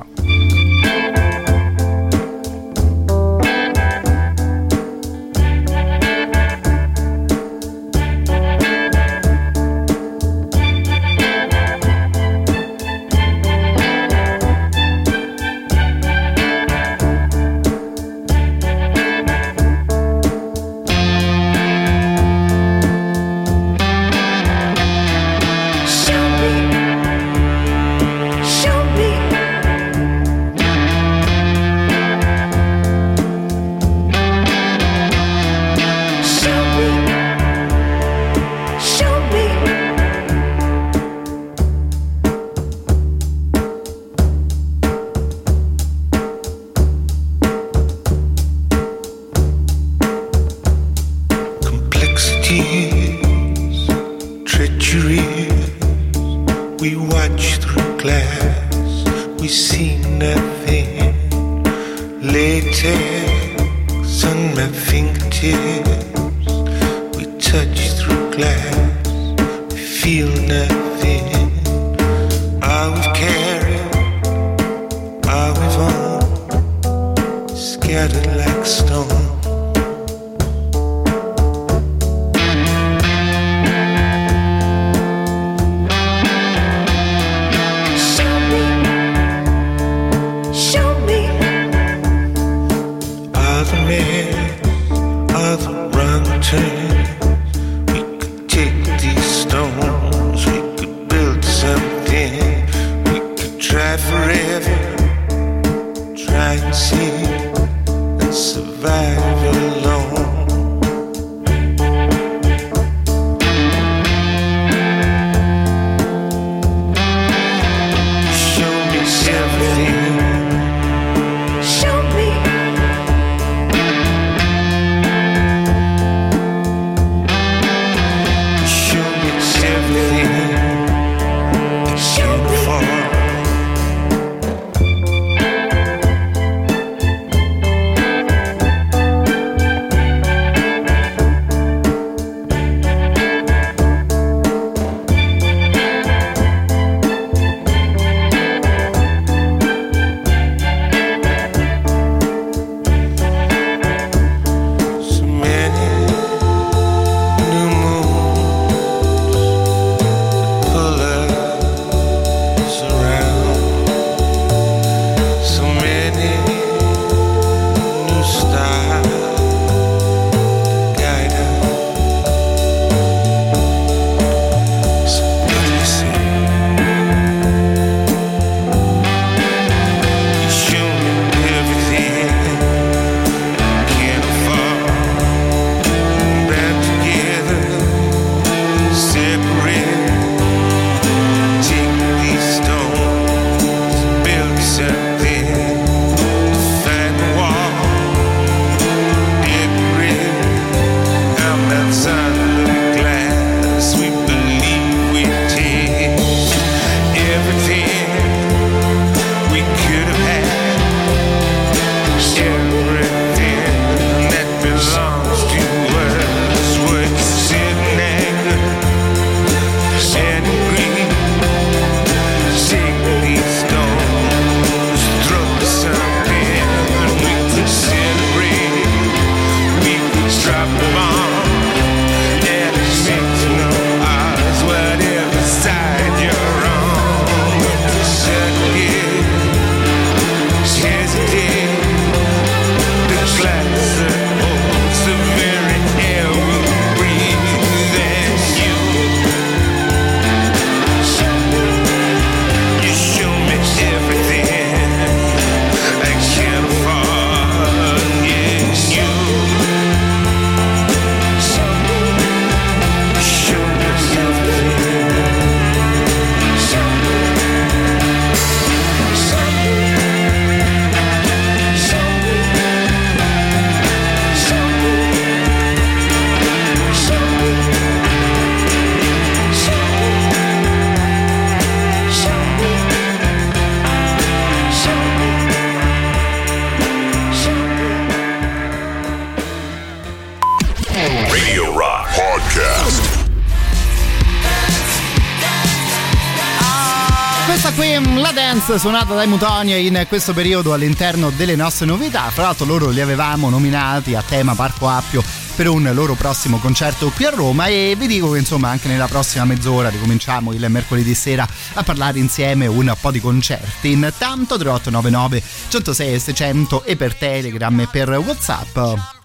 [298.78, 302.30] Suonata dai Mutonia in questo periodo all'interno delle nostre novità.
[302.30, 305.22] Fra l'altro loro li avevamo nominati a tema Parco Appio
[305.56, 309.08] per un loro prossimo concerto qui a Roma e vi dico che insomma anche nella
[309.08, 313.90] prossima mezz'ora ricominciamo il mercoledì sera a parlare insieme un po' di concerti.
[313.90, 319.17] Intanto 3899 106 e 600 e per Telegram e per Whatsapp.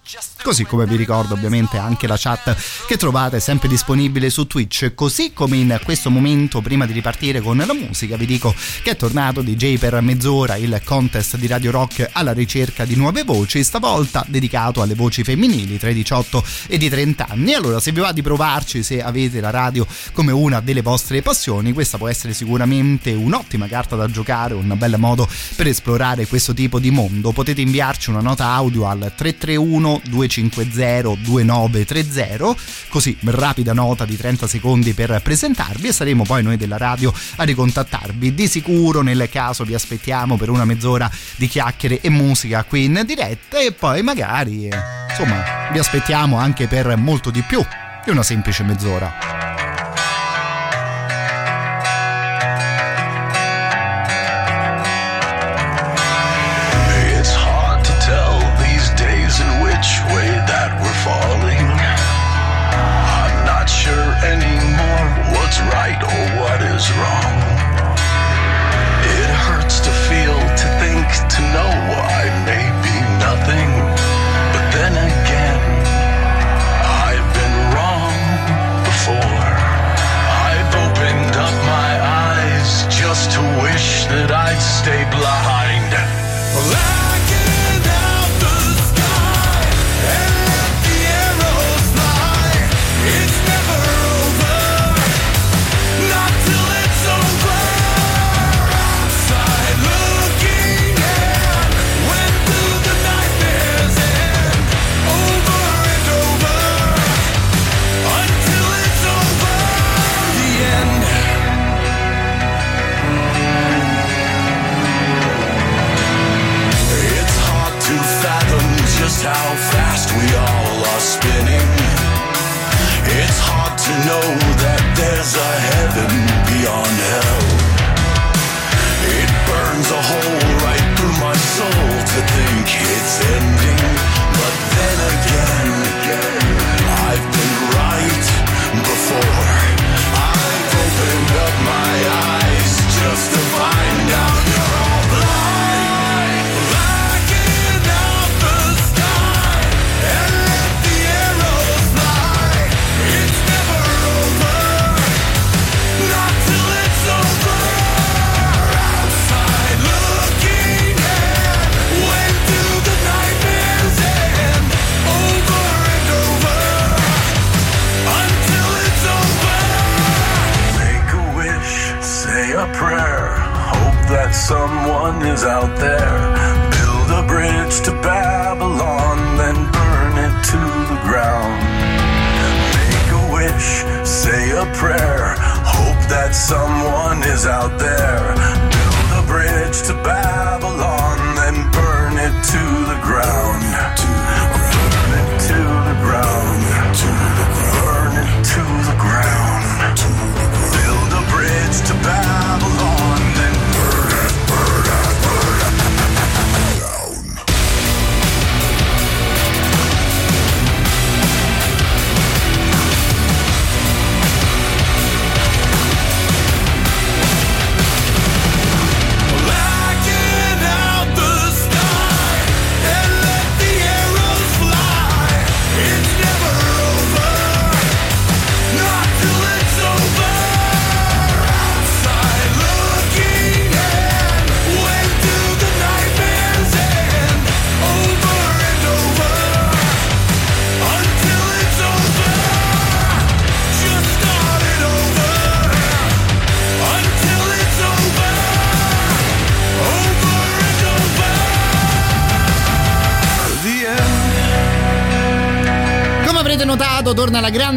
[0.44, 2.56] Così come vi ricordo ovviamente anche la chat
[2.86, 7.58] che trovate sempre disponibile su Twitch, così come in questo momento prima di ripartire con
[7.58, 8.54] la musica vi dico
[8.84, 13.24] che è tornato DJ per mezz'ora il contest di Radio Rock alla ricerca di nuove
[13.24, 17.54] voci, stavolta dedicato alle voci femminili tra i 18 e i 30 anni.
[17.54, 21.72] Allora se vi va di provarci, se avete la radio come una delle vostre passioni,
[21.72, 26.80] questa può essere sicuramente un'ottima carta da giocare, un bel modo per esplorare questo tipo
[26.80, 27.32] di mondo.
[27.32, 30.02] Potete inviarci una nota audio al 331
[30.42, 32.56] 250 2930
[32.90, 37.44] così rapida nota di 30 secondi per presentarvi e saremo poi noi della radio a
[37.44, 38.34] ricontattarvi.
[38.34, 43.04] Di sicuro nel caso vi aspettiamo per una mezz'ora di chiacchiere e musica qui in
[43.06, 44.70] diretta e poi magari
[45.10, 47.64] insomma vi aspettiamo anche per molto di più
[48.04, 49.33] di una semplice mezz'ora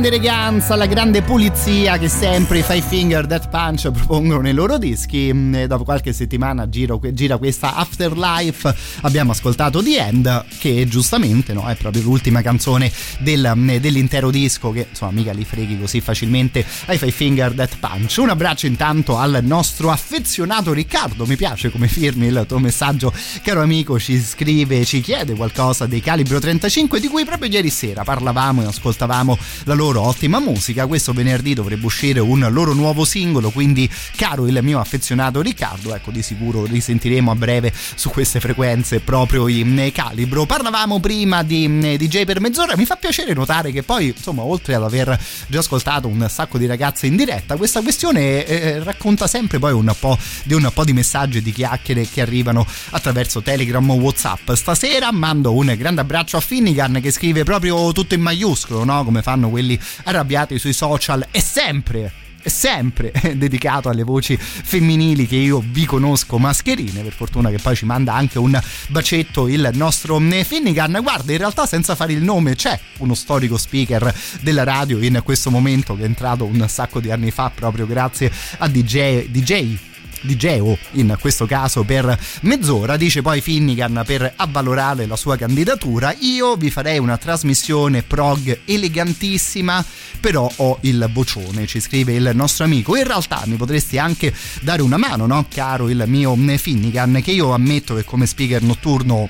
[0.06, 4.78] grande eleganza, la grande pulizia che sempre i Five Finger Death Punch propongono nei loro
[4.78, 5.32] dischi.
[5.32, 8.74] Mm, e Dopo qualche settimana giro- gira questa Afterlife.
[9.02, 14.70] Abbiamo ascoltato The End, che giustamente no, è proprio l'ultima canzone del- mm, dell'intero disco,
[14.70, 18.16] che insomma mica li freghi così facilmente ai Five Finger Death Punch.
[18.18, 21.26] Un abbraccio intanto al nostro affezionato Riccardo.
[21.26, 23.12] Mi piace come firmi il tuo messaggio,
[23.42, 23.98] caro amico.
[23.98, 28.66] Ci scrive, ci chiede qualcosa dei Calibro 35, di cui proprio ieri sera parlavamo e
[28.66, 30.86] ascoltavamo la loro ottima musica.
[30.86, 36.10] Questo venerdì dovrebbe uscire un loro nuovo singolo, quindi caro il mio affezionato Riccardo, ecco
[36.10, 40.44] di sicuro risentiremo a breve su queste frequenze proprio in calibro.
[40.44, 44.74] Parlavamo prima di mm, DJ per mezz'ora, mi fa piacere notare che poi insomma oltre
[44.74, 49.58] ad aver già ascoltato un sacco di ragazze in diretta, questa questione eh, racconta sempre
[49.58, 53.94] poi un po' di un po' di messaggi di chiacchiere che arrivano attraverso Telegram o
[53.94, 54.52] Whatsapp.
[54.52, 59.04] Stasera mando un grande abbraccio a Finnegan che scrive proprio tutto in maiuscolo, no?
[59.04, 65.62] Come fanno quelli arrabbiati sui social e sempre sempre dedicato alle voci femminili che io
[65.64, 68.58] vi conosco mascherine per fortuna che poi ci manda anche un
[68.88, 70.98] bacetto il nostro eh, Finnegan.
[71.02, 75.50] Guarda in realtà senza fare il nome c'è uno storico speaker della radio in questo
[75.50, 79.78] momento che è entrato un sacco di anni fa proprio grazie a DJ, DJ
[80.26, 86.14] di Geo in questo caso per mezz'ora dice poi Finnegan per avvalorare la sua candidatura.
[86.20, 89.84] Io vi farei una trasmissione prog elegantissima
[90.20, 92.96] però ho il bocione ci scrive il nostro amico.
[92.96, 97.52] In realtà mi potresti anche dare una mano no caro il mio Finnegan che io
[97.52, 99.28] ammetto che come speaker notturno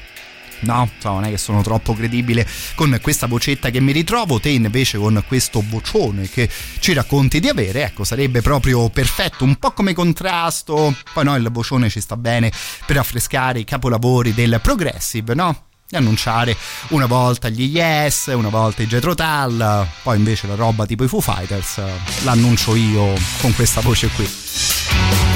[0.60, 4.98] No, non è che sono troppo credibile con questa vocetta che mi ritrovo, te invece
[4.98, 9.92] con questo vocione che ci racconti di avere, ecco, sarebbe proprio perfetto, un po' come
[9.92, 10.94] contrasto.
[11.12, 12.50] Poi no, il vocione ci sta bene
[12.86, 15.64] per affrescare i capolavori del progressive, no?
[15.92, 16.56] Annunciare
[16.88, 21.08] una volta gli Yes, una volta i Jetro Tull, poi invece la roba tipo i
[21.08, 21.80] Foo Fighters
[22.24, 25.35] l'annuncio io con questa voce qui.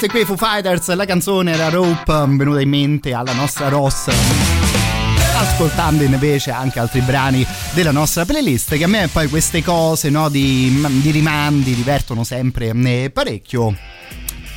[0.00, 4.08] Questi qui Foo Fighters, la canzone era Rope, venuta in mente alla nostra Ross.
[5.36, 10.30] Ascoltando invece anche altri brani della nostra playlist, che a me poi queste cose no,
[10.30, 13.76] di, di rimandi divertono sempre eh, parecchio.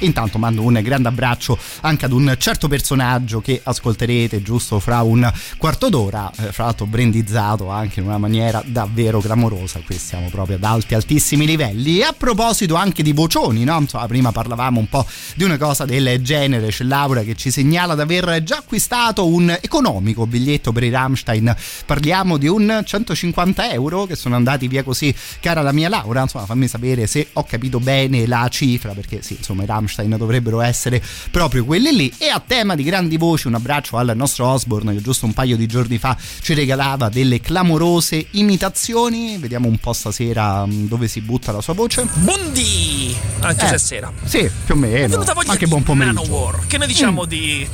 [0.03, 5.31] Intanto mando un grande abbraccio anche ad un certo personaggio che ascolterete giusto fra un
[5.57, 9.79] quarto d'ora, eh, fra l'altro brandizzato anche in una maniera davvero clamorosa.
[9.85, 11.99] Qui siamo proprio ad alti, altissimi livelli.
[11.99, 13.79] E a proposito anche di vocioni, no?
[13.79, 15.05] Insomma, prima parlavamo un po'
[15.35, 16.67] di una cosa del genere.
[16.67, 21.55] C'è Laura che ci segnala di aver già acquistato un economico biglietto per i Rammstein.
[21.85, 26.23] Parliamo di un 150 euro che sono andati via così, cara la mia Laura.
[26.23, 30.61] Insomma, fammi sapere se ho capito bene la cifra, perché sì, insomma, i Rammstein dovrebbero
[30.61, 31.01] essere
[31.31, 32.13] proprio quelli lì.
[32.17, 35.55] E a tema di grandi voci, un abbraccio al nostro Osborne che giusto un paio
[35.55, 39.37] di giorni fa ci regalava delle clamorose imitazioni.
[39.37, 42.07] Vediamo un po' stasera mm, dove si butta la sua voce.
[42.15, 43.15] Buondì!
[43.41, 44.11] Anche Eh, se è sera.
[44.23, 45.23] Sì, più o meno.
[45.45, 46.21] Anche buon pomeriggio.
[46.21, 46.67] Manowar.
[46.67, 47.27] Che ne diciamo Mm.
[47.27, 47.67] di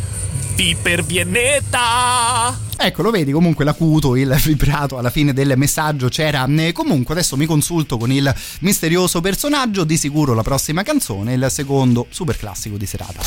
[0.60, 2.54] Piper Viennetta?
[2.76, 6.46] Ecco, lo vedi comunque l'acuto, il vibrato alla fine del messaggio c'era.
[6.48, 8.30] Eh, Comunque adesso mi consulto con il
[8.60, 13.22] misterioso personaggio, di sicuro la prossima canzone, il secondo super classico di serata.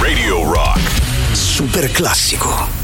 [0.00, 0.80] Radio Rock.
[1.30, 2.83] Super classico.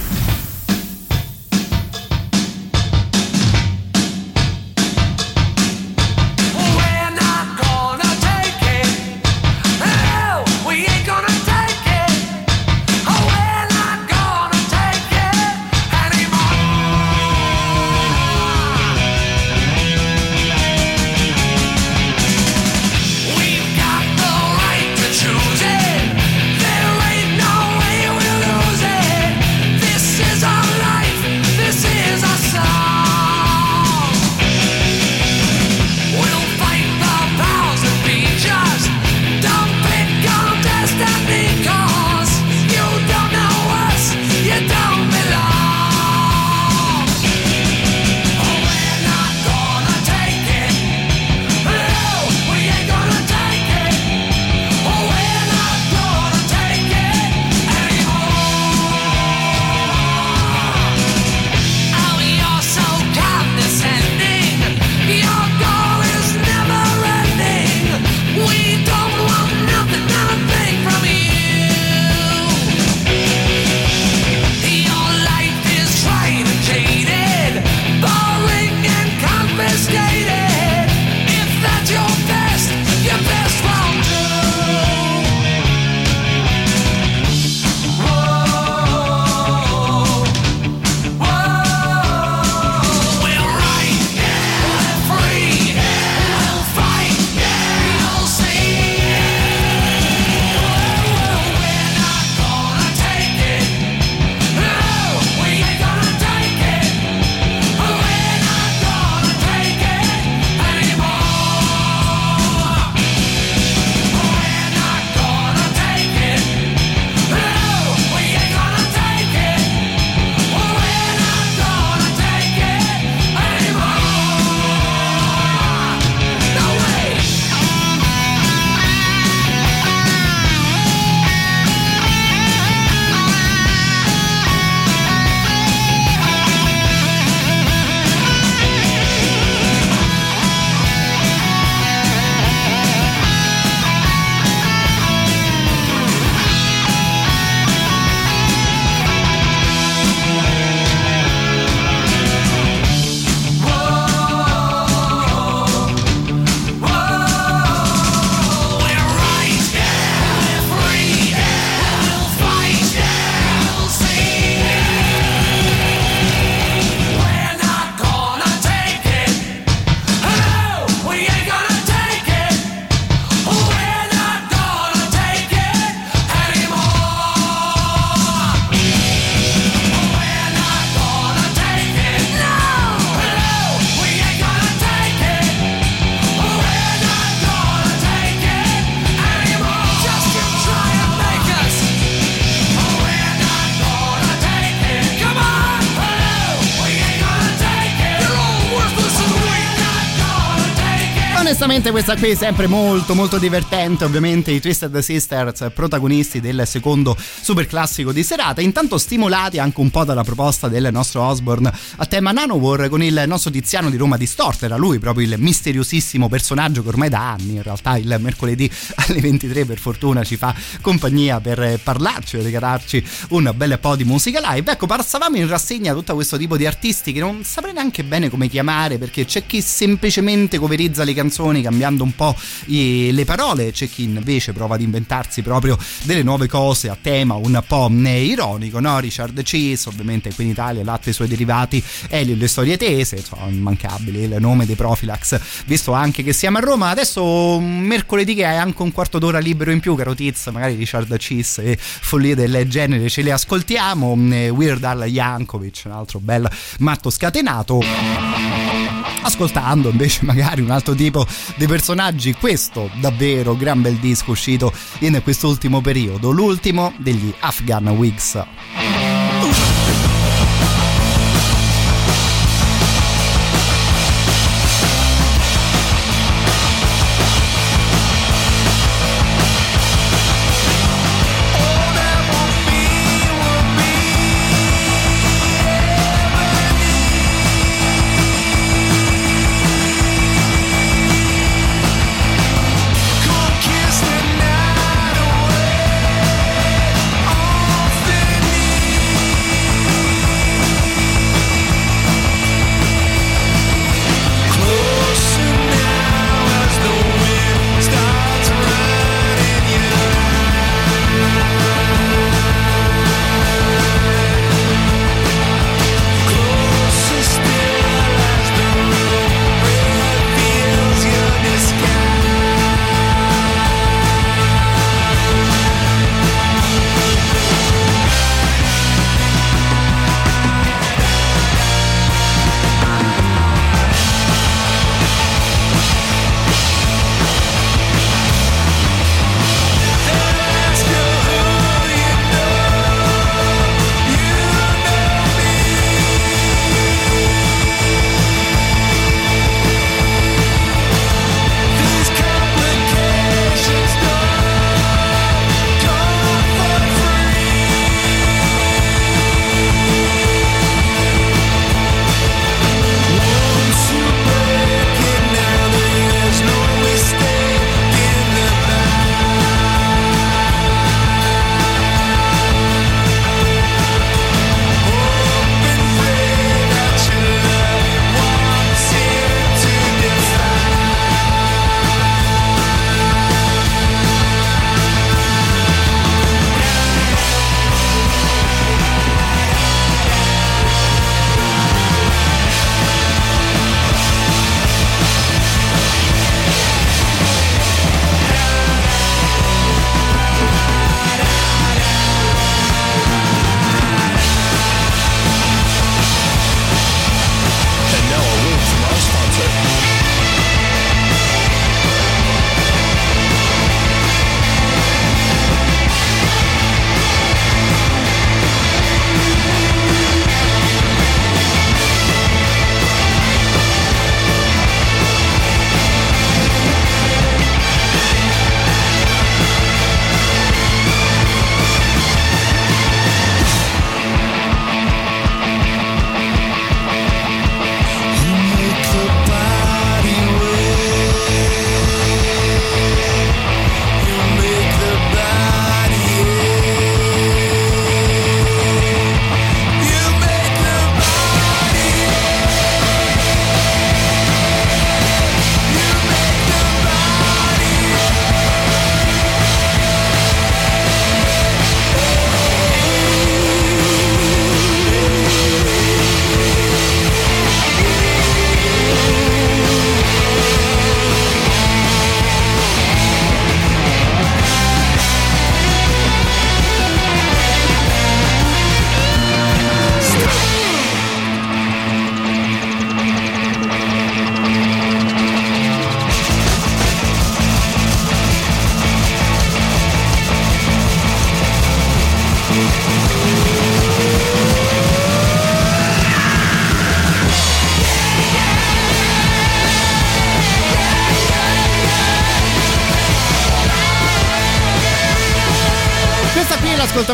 [201.91, 207.67] Onestamente questa qui sempre molto molto divertente, ovviamente i Twisted Sisters protagonisti del secondo super
[207.67, 212.31] classico di serata, intanto stimolati anche un po' dalla proposta del nostro Osborne a tema
[212.31, 216.89] Nanowar con il nostro Tiziano di Roma Distorta, era lui proprio il misteriosissimo personaggio che
[216.89, 221.81] ormai da anni, in realtà il mercoledì alle 23 per fortuna ci fa compagnia per
[221.83, 224.71] parlarci e regalarci un bel po' di musica live.
[224.71, 228.49] Ecco, passavamo in rassegna tutto questo tipo di artisti che non saprei neanche bene come
[228.49, 232.37] chiamare perché c'è chi semplicemente coverizza le canzoni cambiando un po'
[232.67, 237.63] le parole, c'è chi invece prova ad inventarsi proprio delle nuove cose a tema un
[237.67, 238.99] po' ironico, no?
[238.99, 239.41] Richard?
[239.43, 244.23] Chase, ovviamente qui in Italia latte e suoi derivati, Elio le storie tese, insomma, immancabile
[244.23, 248.83] il nome dei Profilax, visto anche che siamo a Roma, adesso mercoledì che hai anche
[248.83, 253.09] un quarto d'ora libero in più, caro Tiz, magari Richard Chase e follie del genere
[253.09, 256.49] ce le ascoltiamo, eh, Weird Al Jankovic, un altro bel
[256.79, 258.80] matto scatenato
[259.23, 262.35] ascoltando invece magari un altro tipo di personaggi.
[262.35, 269.30] Questo davvero gran bel disco uscito in quest'ultimo periodo l'ultimo degli Afghan Wigs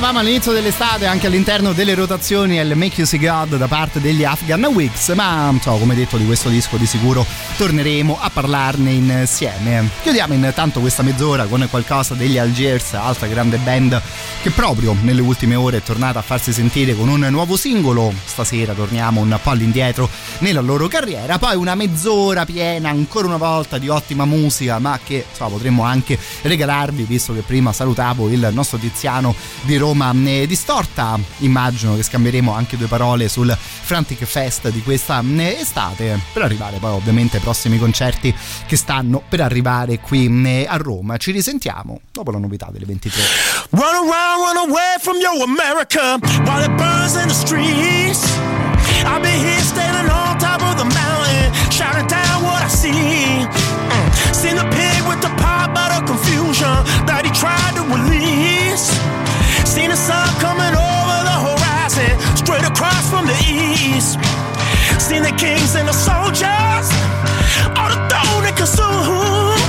[0.06, 4.00] ascoltavamo all'inizio dell'estate anche all'interno delle rotazioni è il Make You See God da parte
[4.00, 7.26] degli Afghan Wigs, ma so, come detto di questo disco di sicuro
[7.56, 9.88] torneremo a parlarne insieme.
[10.02, 14.00] Chiudiamo intanto questa mezz'ora con qualcosa degli Algiers, altra grande band
[14.42, 18.12] che proprio nelle ultime ore è tornata a farsi sentire con un nuovo singolo.
[18.24, 20.08] Stasera torniamo un po' all'indietro
[20.38, 25.24] nella loro carriera, poi una mezz'ora piena ancora una volta di ottima musica, ma che
[25.32, 31.18] so, potremmo anche regalarvi visto che prima salutavo il nostro Tiziano di Roma eh, Distorta.
[31.38, 35.22] Immagino che scambieremo anche due parole sul Frantic Fest di questa
[35.58, 38.34] estate per arrivare poi ovviamente ai prossimi concerti
[38.66, 41.16] che stanno per arrivare qui eh, a Roma.
[41.16, 43.22] Ci risentiamo dopo la novità delle 23.
[43.70, 48.24] Run around, run away from your America while it burns in the streets.
[49.04, 52.90] I'll be here standing on top of the mountain, shouting down what I see.
[52.90, 54.34] Mm.
[54.34, 56.74] Seen the pig with the pot butter confusion
[57.06, 58.90] that he tried to release.
[59.76, 64.16] Seen the sun coming over the horizon, straight across from the east.
[64.98, 66.88] Seen the kings and the soldiers,
[67.76, 69.60] all the thrown and consumed.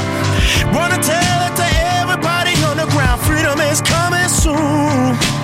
[0.73, 1.67] Wanna tell it to
[1.99, 5.36] everybody on the ground, freedom is coming soon.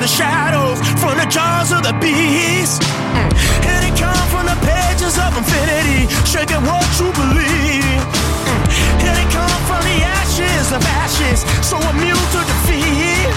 [0.00, 2.80] From the shadows, from the jaws of the beast.
[2.80, 3.28] Mm.
[3.64, 8.00] Here they come from the pages of infinity, shaking what you believe.
[8.48, 8.64] Mm.
[9.02, 13.28] Here they come from the ashes of ashes, so immune to defeat.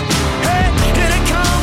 [0.47, 1.62] Hey, here they come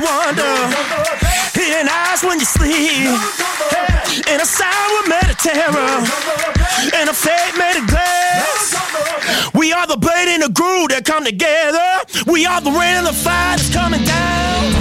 [0.00, 1.10] pull you
[1.88, 3.18] eyes when you sleep.
[4.28, 5.94] In a sound made of terror.
[6.94, 9.52] And a fate made of glass.
[9.54, 11.90] We are the blade and the groove that come together.
[12.26, 14.79] We are the rain and the fire that's coming down.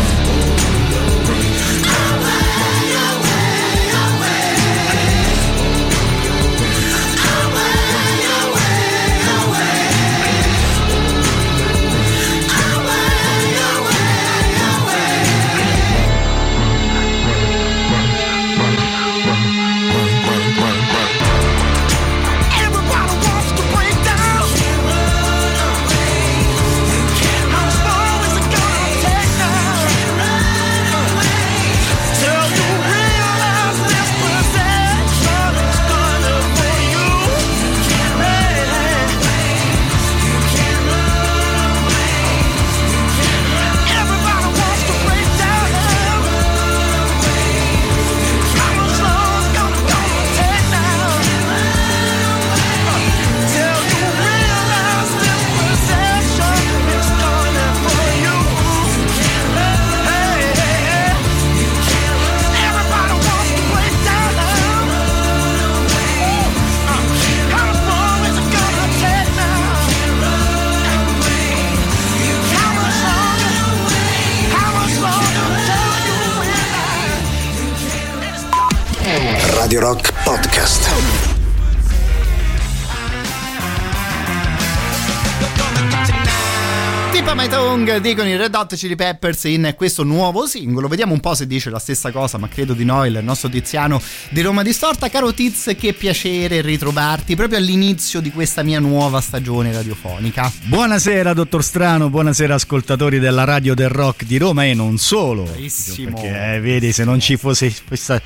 [88.00, 90.88] Dicono i Red Hot Chili Peppers in questo nuovo singolo.
[90.88, 93.06] Vediamo un po' se dice la stessa cosa, ma credo di no.
[93.06, 95.10] Il nostro Tiziano di Roma Distorta.
[95.10, 100.52] Caro Tiz, che piacere ritrovarti proprio all'inizio di questa mia nuova stagione radiofonica.
[100.64, 105.44] Buonasera, dottor Strano, buonasera ascoltatori della radio del rock di Roma e non solo.
[105.44, 106.14] Bravissimo.
[106.14, 107.74] Perché eh, vedi, se non ci fosse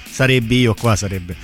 [0.10, 1.36] sarebbe io qua sarebbe.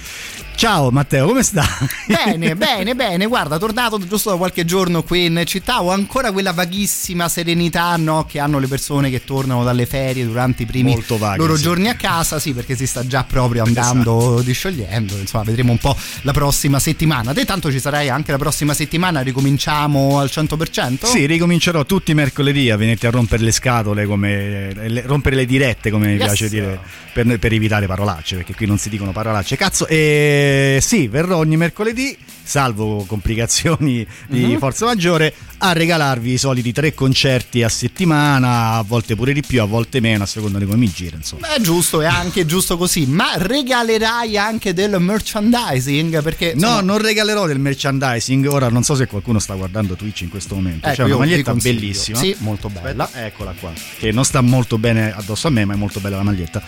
[0.59, 1.63] Ciao Matteo, come sta?
[2.05, 3.27] Bene, bene, bene.
[3.27, 5.81] Guarda, tornato giusto da qualche giorno qui in città.
[5.81, 10.63] Ho ancora quella vaghissima serenità no, che hanno le persone che tornano dalle ferie durante
[10.63, 11.61] i primi vaga, loro sì.
[11.61, 12.39] giorni a casa.
[12.39, 15.15] Sì, perché si sta già proprio andando disciogliendo.
[15.15, 17.31] Insomma, vedremo un po' la prossima settimana.
[17.31, 19.21] Te tanto ci sarai anche la prossima settimana.
[19.21, 21.05] Ricominciamo al 100%?
[21.05, 25.45] Sì, ricomincerò tutti i mercoledì a venirti a rompere le scatole, come, le- rompere le
[25.45, 26.23] dirette, come mi Yes.
[26.25, 26.79] piace dire,
[27.13, 29.55] per, per evitare parolacce, perché qui non si dicono parolacce.
[29.55, 30.47] Cazzo, e
[30.81, 34.57] sì, verrò ogni mercoledì, salvo complicazioni di Mhm.
[34.57, 39.61] forza maggiore, a regalarvi i soliti tre concerti a settimana, a volte pure di più,
[39.61, 41.47] a volte meno, a seconda di come mi gira, insomma.
[41.47, 43.05] Beh, giusto, è anche giusto così.
[43.05, 46.21] Ma regalerai anche del merchandising?
[46.23, 48.45] Perché No, insomma, non regalerò del merchandising.
[48.47, 50.87] Ora non so se qualcuno sta guardando Twitch in questo momento.
[50.87, 52.17] Ecco, C'è una maglietta bellissima.
[52.17, 53.03] Sì, molto bella.
[53.03, 53.71] Aspetta, eccola qua.
[53.97, 56.61] Che non sta molto bene addosso a me, ma è molto bella la maglietta.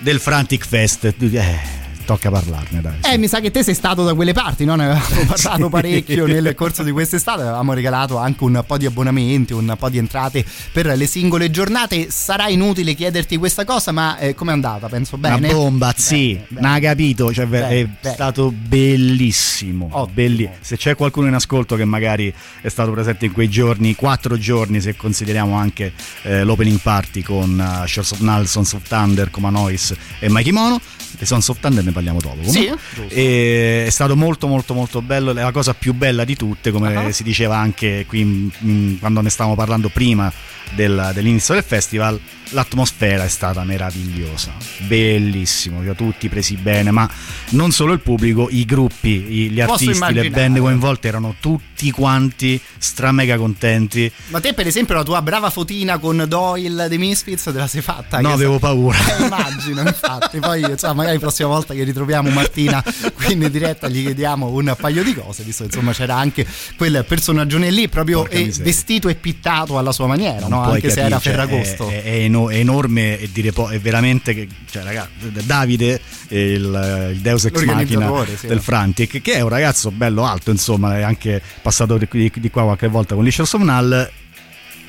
[0.00, 1.04] Del Frantic Fest.
[1.18, 2.94] Eh, tocca parlarne, dai.
[3.12, 4.76] Eh, mi sa che te sei stato da quelle parti, no?
[4.76, 7.42] Ne avevamo parlato parecchio nel corso di quest'estate.
[7.42, 12.06] Avevamo regalato anche un po' di abbonamenti, un po' di entrate per le singole giornate.
[12.10, 14.88] Sarà inutile chiederti questa cosa, ma eh, com'è andata?
[14.88, 15.36] Penso bene.
[15.48, 18.14] Una bomba, sì, non ha capito, cioè, Bene, è bene.
[18.14, 20.08] stato bellissimo.
[20.12, 24.38] belli- Se c'è qualcuno in ascolto che magari è stato presente in quei giorni, quattro
[24.38, 25.92] giorni, se consideriamo anche
[26.22, 30.80] eh, l'opening party con uh, Shores of Null, Sons of Thunder, Comanois e Mikey Mono,
[31.18, 32.42] e Sons of Thunder ne parliamo dopo.
[32.50, 32.70] Sì,
[33.08, 37.12] è stato molto molto molto bello, è la cosa più bella di tutte, come Ah.
[37.12, 40.32] si diceva anche qui in- in- quando ne stavamo parlando prima
[40.74, 42.18] del- dell'inizio del festival,
[42.50, 44.52] l'atmosfera è stata meravigliosa,
[44.86, 47.08] bellissimo, cioè, tutti presi bene, ma
[47.50, 49.20] non solo il pubblico, i gruppi,
[49.50, 54.10] gli Posso artisti, le band coinvolte erano tutti quanti stra mega contenti.
[54.28, 57.82] Ma te, per esempio, la tua brava fotina con Doyle dei Misfits te la sei
[57.82, 58.20] fatta?
[58.20, 58.96] No, avevo paura.
[59.18, 60.38] Eh, immagino, infatti.
[60.38, 62.82] Poi, insomma, magari la prossima volta che ritroviamo Martina
[63.14, 67.04] qui in diretta gli chiediamo un paio di cose, visto che insomma c'era anche quel
[67.06, 70.70] personaggio lì, proprio eh, vestito e pittato alla sua maniera, Non no?
[70.72, 71.88] anche se era capire, cioè, Ferragosto.
[71.88, 75.10] È, è- è eno- è enorme e dire po- è veramente che, cioè, ragazzi,
[75.44, 78.46] Davide, eh, il, il Deus ex machina sì.
[78.46, 82.50] del Frantic, che è un ragazzo bello alto, insomma, è anche passato di, di- di
[82.50, 84.10] qua qualche volta con l'Isher Somnal.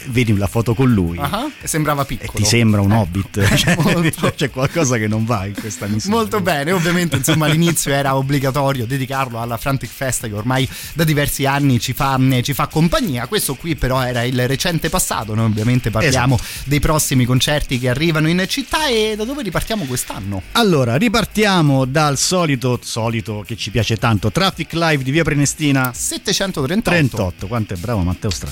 [0.09, 1.17] Vedi la foto con lui.
[1.19, 2.31] Ah, e sembrava piccolo.
[2.33, 3.45] Ti sembra un hobbit?
[3.57, 4.31] Cioè, molto.
[4.35, 6.15] c'è qualcosa che non va in questa missione.
[6.15, 11.45] Molto bene, ovviamente insomma all'inizio era obbligatorio dedicarlo alla Frantic Fest che ormai da diversi
[11.45, 15.89] anni ci fa, ci fa compagnia, questo qui però era il recente passato, noi ovviamente
[15.89, 16.69] parliamo Esatto.
[16.69, 20.41] dei prossimi concerti che arrivano in città e da dove ripartiamo quest'anno?
[20.53, 27.15] Allora, ripartiamo dal solito, solito che ci piace tanto, Traffic Live di Via Prenestina 738.
[27.15, 28.51] 38, quanto è bravo Matteo Stra.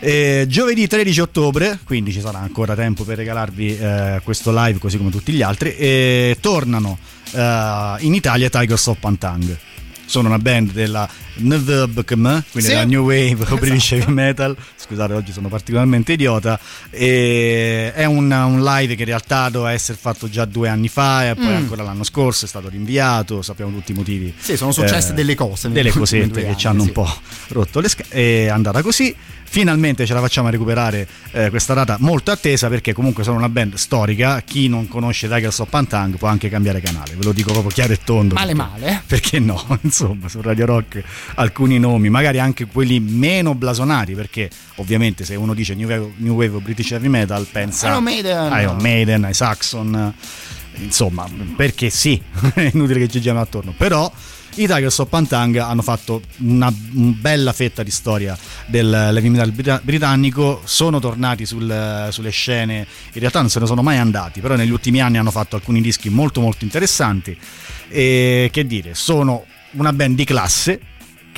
[0.00, 4.96] Eh, giovedì 13 ottobre, quindi ci sarà ancora tempo per regalarvi eh, questo live così
[4.98, 5.76] come tutti gli altri.
[5.76, 6.98] E tornano
[7.30, 9.56] eh, in Italia Tigers of Pantang.
[10.04, 12.66] Sono una band della NVBKM, quindi Sì.
[12.74, 13.56] della New Wave o.
[13.56, 14.56] British Heavy Metal.
[14.74, 16.58] Scusate, oggi sono particolarmente idiota.
[16.90, 21.30] E è un, un live che in realtà doveva essere fatto già due anni fa
[21.30, 21.54] e poi Mm.
[21.54, 23.42] ancora l'anno scorso è stato rinviato.
[23.42, 24.34] Sappiamo tutti i motivi.
[24.36, 26.86] Sì, sono successe delle cose Delle cosette che anni, ci hanno sì.
[26.88, 27.08] un po'
[27.50, 28.08] rotto le scale.
[28.08, 29.14] È andata così.
[29.52, 33.48] Finalmente ce la facciamo a recuperare eh, questa data molto attesa perché comunque sono una
[33.48, 34.42] band storica.
[34.42, 37.92] Chi non conosce Tigers of Pantang può anche cambiare canale, ve lo dico proprio chiaro
[37.92, 38.34] e tondo.
[38.34, 39.02] Male perché- male.
[39.10, 39.60] Perché no?
[39.82, 41.02] Insomma, su Radio Rock
[41.34, 46.34] alcuni nomi, magari anche quelli meno blasonati, perché ovviamente se uno dice New Wave, New
[46.36, 48.52] Wave o British Heavy Metal pensa Iron Maiden.
[48.52, 50.14] Iron Maiden, ai Saxon,
[50.76, 52.22] insomma, perché sì,
[52.54, 54.10] è inutile che ci giriamo attorno, però
[54.54, 58.36] i Tigers of Pantang hanno fatto una, bella fetta di storia
[58.66, 63.66] del heavy metal brita- britannico, sono tornati sul- sulle scene, in realtà non se ne
[63.66, 67.36] sono mai andati, però negli ultimi anni hanno fatto alcuni dischi molto molto interessanti.
[67.88, 70.80] E che dire, sono una band di classe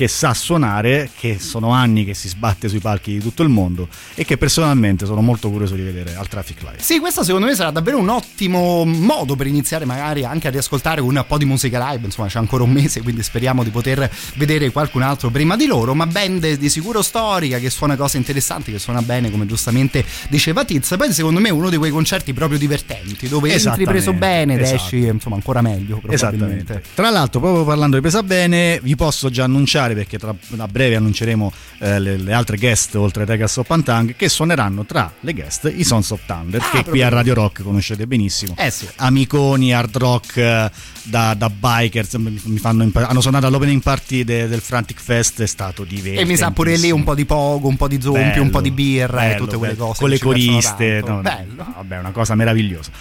[0.03, 3.87] che sa suonare, che sono anni che si sbatte sui palchi di tutto il mondo
[4.15, 6.77] e che personalmente sono molto curioso di vedere al Traffic Live.
[6.79, 10.99] Sì, questo secondo me sarà davvero un ottimo modo per iniziare magari anche a riascoltare
[10.99, 14.71] un po' di musica live, insomma c'è ancora un mese quindi speriamo di poter vedere
[14.71, 18.79] qualcun altro prima di loro, ma band di sicuro storica che suona cose interessanti, che
[18.79, 22.59] suona bene come giustamente diceva Tiz, poi secondo me è uno di quei concerti proprio
[22.59, 24.75] divertenti dove entri preso bene ed esatto.
[24.75, 26.73] esci insomma ancora meglio probabilmente.
[26.73, 26.83] Esattamente.
[26.93, 30.67] Tra l'altro, proprio parlando di Pesa Bene, vi posso già annunciare particolare perché tra, a
[30.67, 35.11] breve annunceremo eh, le, le altre guest oltre ai Tigers of Pantang che suoneranno tra
[35.19, 37.05] le guest i Sons of Thunder che qui Ah, proprio.
[37.05, 38.55] a Radio Rock conoscete benissimo.
[38.57, 38.87] Eh sì.
[38.97, 40.71] Amiconi, hard rock eh,
[41.03, 45.41] da, da bikers, mi mi fanno impa- hanno suonato all'opening party de- del Frantic Fest,
[45.41, 46.21] è stato divertente.
[46.21, 48.49] E mi sa pure lì un po' di pogo, un po' di zompi, Bello, un
[48.49, 49.85] po' di birra e bello, tutte quelle bello.
[49.87, 49.99] cose.
[49.99, 52.91] Con che le coriste, no, no, vabbè, una cosa meravigliosa.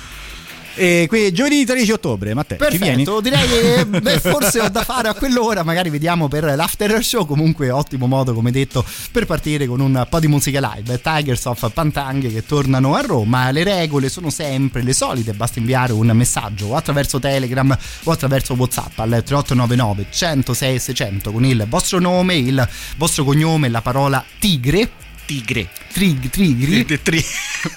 [0.75, 3.05] E qui giovedì 13 ottobre, Matteo, ci vieni?
[3.05, 7.27] Perfetto, direi che beh, forse ho da fare a quell'ora, magari vediamo per l'after show,
[7.27, 11.71] comunque ottimo modo come detto per partire con un po' di musica live, Tigers of
[11.73, 16.69] Pantang che tornano a Roma, le regole sono sempre le solite, basta inviare un messaggio
[16.69, 22.69] o attraverso Telegram o attraverso Whatsapp al 3899 106 600 con il vostro nome, il
[22.97, 25.11] vostro cognome la parola tigre.
[25.33, 25.67] Tigre.
[25.91, 26.85] Trig, trigri.
[26.85, 27.25] Tri-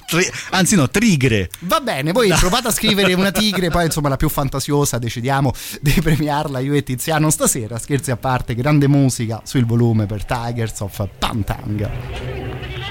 [0.06, 1.50] tri- anzi no, trigre.
[1.62, 5.92] Va bene, voi provate a scrivere una tigre, poi insomma la più fantasiosa decidiamo di
[5.92, 7.80] premiarla io e Tiziano stasera.
[7.80, 12.85] Scherzi a parte, grande musica sul volume per Tigers of Pantang.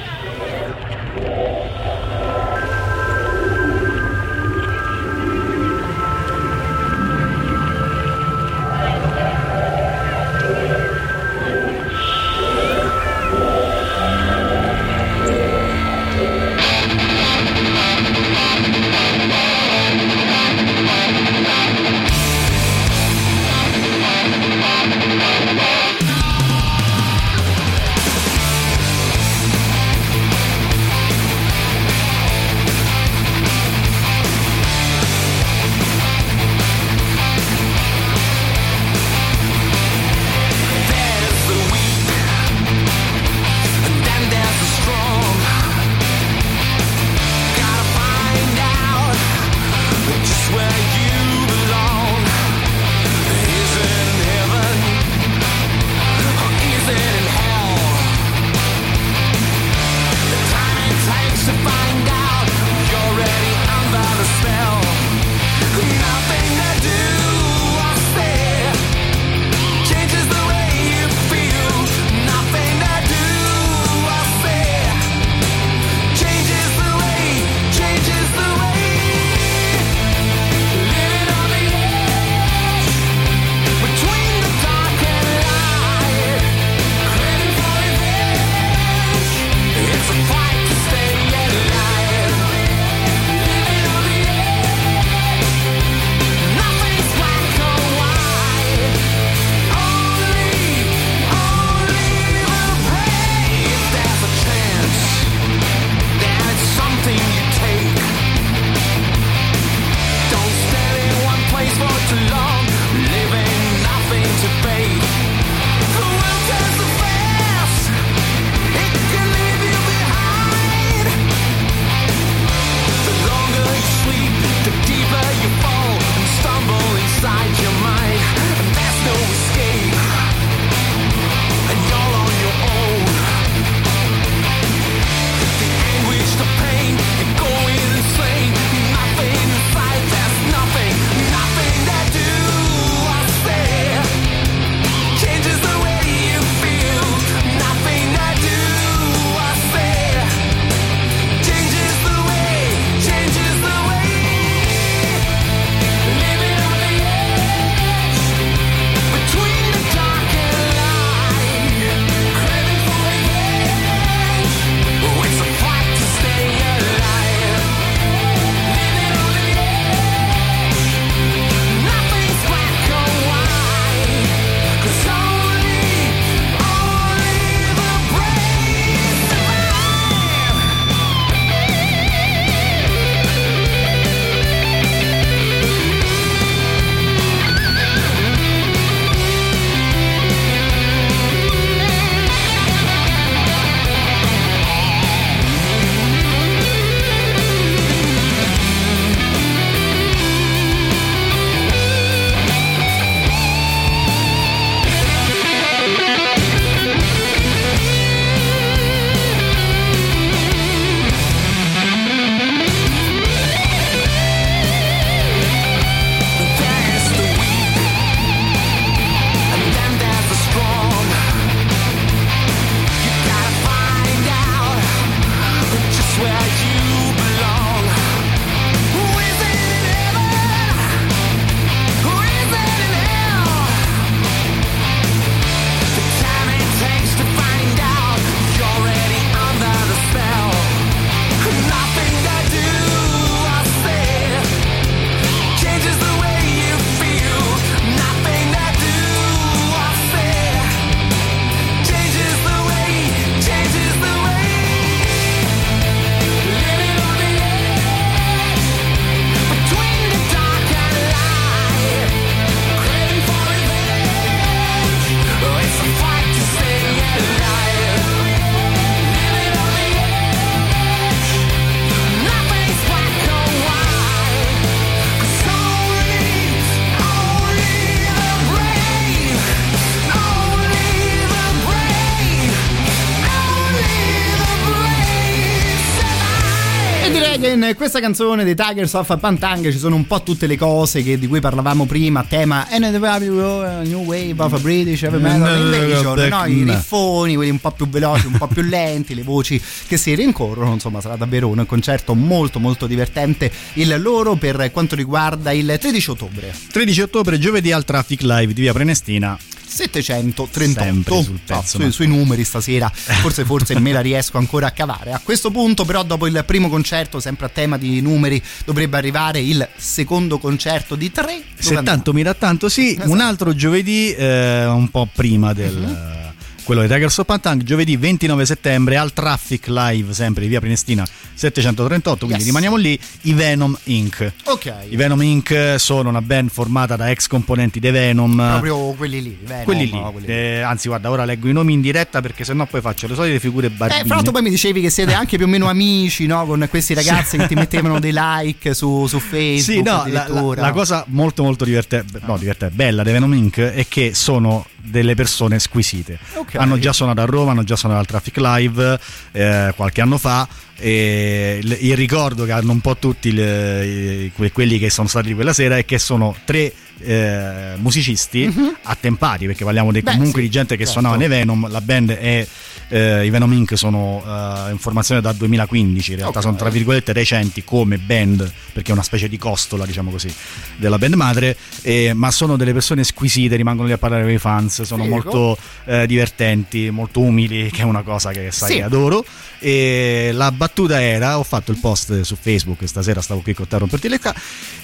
[287.94, 291.28] Questa canzone dei Tigers of Pantang ci sono un po' tutte le cose che- di
[291.28, 296.44] cui parlavamo prima, tema NWO, New Wave of British Heavy Metal Invasion, no?
[296.46, 300.12] i riffoni, quelli un po' più veloci, un po' più lenti, le voci che si
[300.16, 305.76] rincorrono, insomma sarà davvero un concerto molto molto divertente il loro per quanto riguarda il
[305.80, 306.52] 13 ottobre.
[306.72, 309.38] 13 ottobre, giovedì al Traffic Live di Via Prenestina.
[309.74, 314.68] 738 Sempre sul No, pezzo, sui, sui numeri stasera forse forse me la riesco ancora
[314.68, 318.42] a cavare a questo punto però dopo il primo concerto sempre a tema di numeri
[318.64, 322.90] dovrebbe arrivare il secondo concerto di tre Se tanto mira tanto, sì.
[322.90, 323.10] Esatto.
[323.10, 325.74] Un altro giovedì, eh, un po' prima del.
[325.76, 326.32] Mhm.
[326.64, 331.04] Quello di Tigers of Pantang, giovedì 29 settembre al Traffic Live, sempre di via Prenestina
[331.34, 332.16] 738.
[332.20, 332.44] Quindi Yes.
[332.46, 332.98] rimaniamo lì.
[333.22, 334.32] I Venom Inc.
[334.44, 335.74] ok I Venom Inc.
[335.76, 338.34] sono una band formata da ex componenti dei Venom.
[338.34, 339.90] proprio quelli lì Venom, quelli lì.
[339.90, 340.32] quelli lì.
[340.32, 343.40] Eh, anzi, guarda, ora leggo i nomi in diretta perché sennò poi faccio le solite
[343.40, 344.04] figure Eh, barbine.
[344.06, 346.46] fra l'altro poi mi dicevi che siete anche più o meno amici, no?
[346.46, 349.60] Con questi ragazzi che ti mettevano dei like su, su Facebook.
[349.60, 353.58] Sì, no, la, la- la cosa molto molto divertente, no, divertente, bella dei Venom Inc.
[353.60, 356.18] è che sono delle persone squisite.
[356.34, 356.56] Ok.
[356.56, 358.98] Hanno già suonato a Roma, hanno già suonato al Traffic Live
[359.32, 360.46] eh, qualche anno fa.
[360.76, 365.76] E il, ricordo che hanno un po' tutti le- quelli che sono stati quella sera
[365.78, 368.52] è che sono tre eh, musicisti
[368.82, 370.00] attempati perché parliamo Mhm.
[370.00, 371.00] Beh, comunque sì, di gente che certo.
[371.00, 372.46] suonava nei Venom la band è
[372.88, 373.76] eh, i Venom Inc.
[373.76, 376.44] sono eh, in formazione da 2015 in realtà Ok.
[376.44, 380.32] sono tra virgolette recenti come band perché è una specie di costola diciamo così
[380.76, 384.38] della band madre eh, ma sono delle persone squisite rimangono lì a parlare con i
[384.38, 385.14] fans sono Figo.
[385.14, 388.80] molto eh, divertenti molto umili che è una cosa che sai Sì.
[388.80, 389.24] adoro
[389.58, 393.76] e la battuta era ho fatto il post su Facebook stasera stavo qui con te
[393.76, 394.34] a romperti le ca-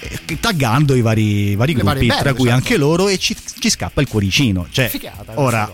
[0.01, 2.57] eh, taggando i vari, vari gruppi band, tra cui certo.
[2.57, 5.71] anche loro e ci, ci scappa il cuoricino cioè questa ora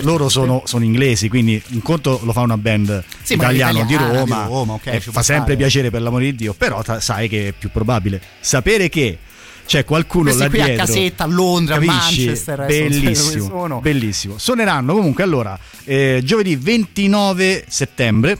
[0.00, 4.42] loro sono, sono inglesi quindi un conto lo fa una band Sì, italiana di Roma,
[4.44, 5.56] di Roma, ok, ci fa sempre stare.
[5.56, 9.18] piacere per l'amore di Dio però ta- sai che è più probabile sapere che
[9.66, 12.24] c'è qualcuno Questi là qui a dietro casetta, a Londra, a capisci?
[12.26, 13.80] Manchester, bellissimo sono.
[13.80, 18.38] bellissimo suoneranno comunque allora eh, giovedì 29 settembre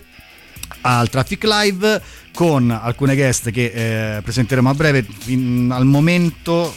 [0.83, 6.77] al Traffic Live con alcune guest che eh, presenteremo a breve In- al momento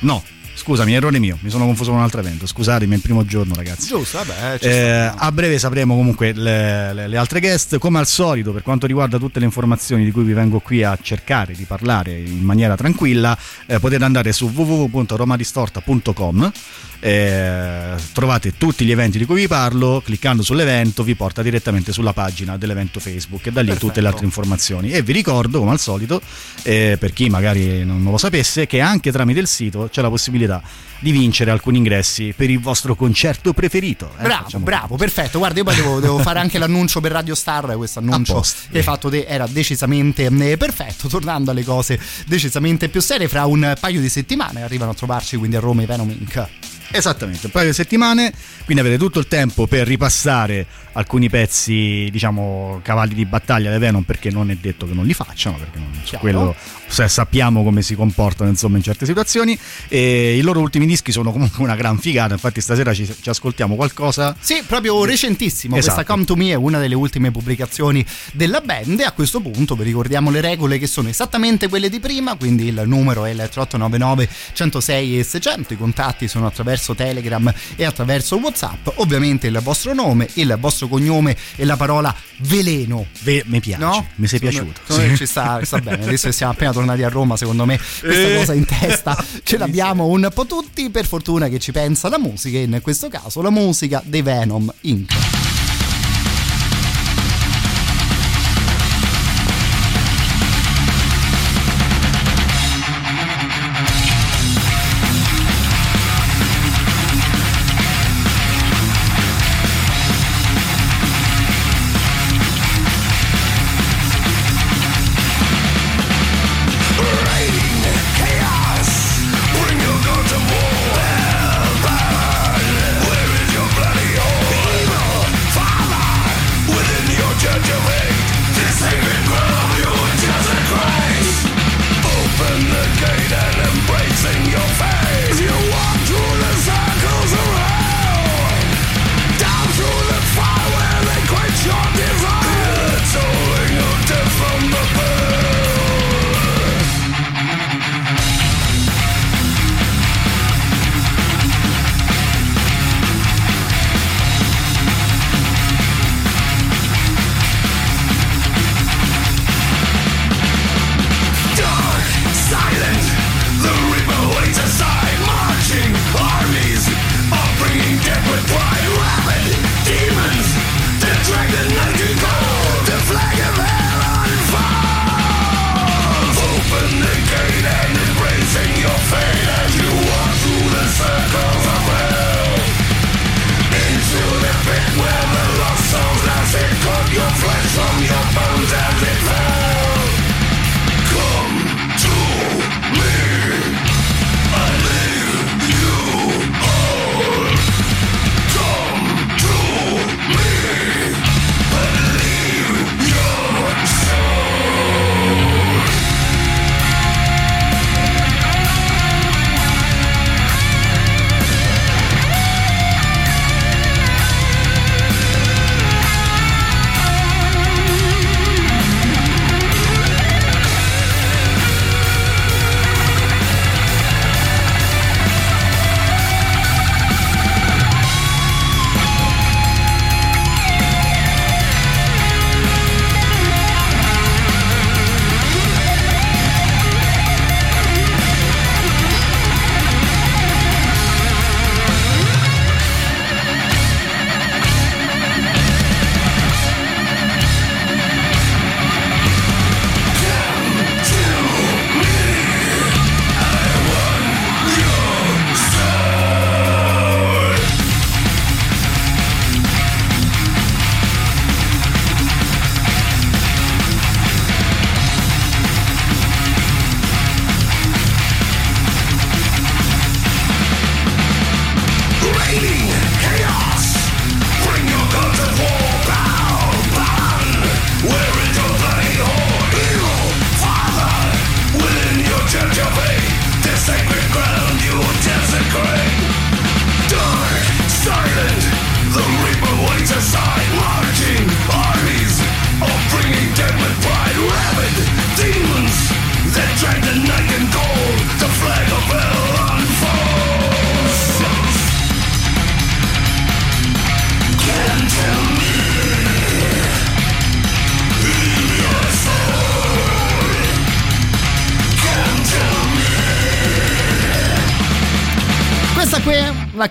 [0.00, 0.22] no
[0.68, 3.54] scusami errore mio mi sono confuso con un altro evento scusatemi è il primo giorno
[3.54, 7.78] ragazzi Giusto, vabbè, eh, a breve sapremo comunque le, le- le altre guest.
[7.78, 10.98] Come al solito, per quanto riguarda tutte le informazioni di cui vi vengo qui a
[11.00, 13.36] cercare di parlare in maniera tranquilla,
[13.66, 16.52] eh, potete andare su www.romadistorta.com.
[17.00, 20.02] eh, trovate tutti gli eventi di cui vi parlo.
[20.04, 24.26] Cliccando sull'evento, vi porta direttamente sulla pagina dell'evento Facebook e da lì tutte le altre
[24.26, 24.90] informazioni.
[24.90, 26.20] E vi ricordo, come al solito,
[26.62, 30.57] eh, per chi magari non lo sapesse, che anche tramite il sito c'è la possibilità
[31.00, 34.12] di vincere alcuni ingressi per il vostro concerto preferito.
[34.18, 35.38] eh, Bravo, bravo, perfetto.
[35.38, 37.76] Guarda, io poi devo, devo fare anche l'annuncio per Radio Star.
[37.76, 41.06] Questo annuncio che hai fatto te era decisamente eh, perfetto.
[41.08, 45.56] Tornando alle cose decisamente più serie, fra un paio di settimane arrivano a trovarci quindi
[45.56, 46.48] a Roma i Venom Inc.
[46.90, 48.32] Esattamente, un paio di settimane,
[48.64, 54.02] quindi avete tutto il tempo per ripassare alcuni pezzi, diciamo, cavalli di battaglia dei Venom,
[54.02, 56.18] perché non è detto che non li facciano, perché non, Chiaro.
[56.18, 56.54] quello
[56.88, 59.56] sappiamo come si comportano insomma in certe situazioni.
[59.88, 63.74] E I loro ultimi dischi sono comunque una gran figata, infatti stasera ci, ci ascoltiamo
[63.76, 64.34] qualcosa.
[64.40, 65.76] Sì, proprio recentissimo.
[65.76, 65.94] Esatto.
[65.94, 69.00] Questa Come to Me è una delle ultime pubblicazioni della band.
[69.00, 72.34] E a questo punto vi ricordiamo le regole che sono esattamente quelle di prima.
[72.36, 75.74] Quindi il numero è il 3899 106 e 600.
[75.74, 78.88] I contatti sono attraverso Telegram e attraverso WhatsApp.
[78.96, 83.06] Ovviamente il vostro nome, il vostro cognome e la parola veleno.
[83.22, 84.06] Ve- mi piace, No?
[84.16, 84.80] mi sei piaciuto.
[84.88, 85.16] Sì.
[85.16, 86.04] Ci sta, sta bene.
[86.04, 88.36] Adesso che siamo appena tornati a Roma, secondo me questa Eh.
[88.36, 90.90] cosa in testa ce l'abbiamo un po' tutti.
[90.90, 94.72] Per fortuna che ci pensa la musica, e in questo caso la musica dei Venom
[94.82, 95.57] Inc.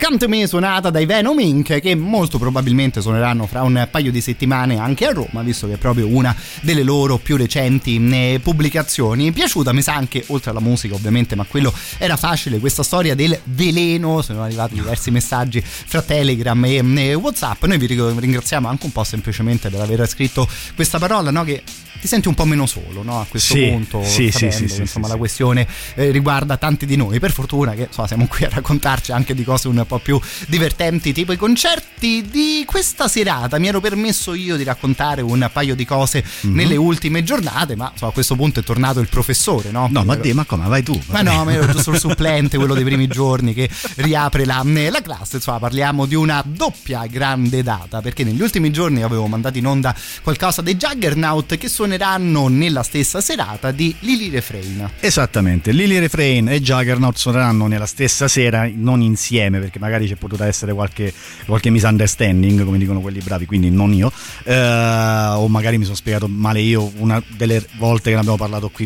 [0.07, 1.81] Come to Me suonata dai Venom Inc.
[1.81, 5.77] che molto probabilmente suoneranno fra un paio di settimane anche a Roma, visto che è
[5.77, 9.33] proprio una delle loro più recenti eh, pubblicazioni.
[9.33, 13.37] Piaciuta, mi sa anche, oltre alla musica ovviamente, ma quello era facile, questa storia del
[13.43, 17.65] veleno, sono arrivati diversi messaggi fra Telegram e, e Whatsapp.
[17.65, 21.43] Noi vi ringraziamo anche un po' semplicemente per aver scritto questa parola, no?
[21.43, 21.63] Che
[21.99, 23.19] ti senti un po' meno solo no?
[23.19, 26.85] a questo Sì, punto, sì, sapendo sì, sì, insomma sì, la questione eh, riguarda tanti
[26.85, 27.19] di noi.
[27.19, 31.13] Per fortuna che insomma, siamo qui a raccontarci anche di cose un po' più divertenti,
[31.13, 33.57] tipo i concerti di questa serata.
[33.59, 36.53] Mi ero permesso io di raccontare un paio di cose Mhm.
[36.53, 39.87] nelle ultime giornate, ma insomma, a questo punto è tornato il professore, no?
[39.91, 40.67] No, ma, di- ma come?
[40.67, 40.99] Vai tu.
[41.07, 45.01] Ma no, ma ero giusto il supplente, quello dei primi giorni che riapre la, la
[45.01, 45.37] classe.
[45.37, 48.01] Insomma, parliamo di una doppia grande data.
[48.01, 53.21] Perché negli ultimi giorni avevo mandato in onda qualcosa dei Juggernaut che suoneranno nella stessa
[53.21, 54.89] serata di Lily Refrain.
[54.99, 60.45] Esattamente, Lily Refrain e Juggernaut suoneranno nella stessa sera, non insieme, perché magari c'è potuta
[60.45, 61.13] essere qualche,
[61.45, 64.11] qualche misunderstanding, come dicono quelli bravi, quindi non io,
[64.43, 68.67] Eh, o magari mi sono spiegato male io una delle volte che ne abbiamo parlato
[68.69, 68.85] qui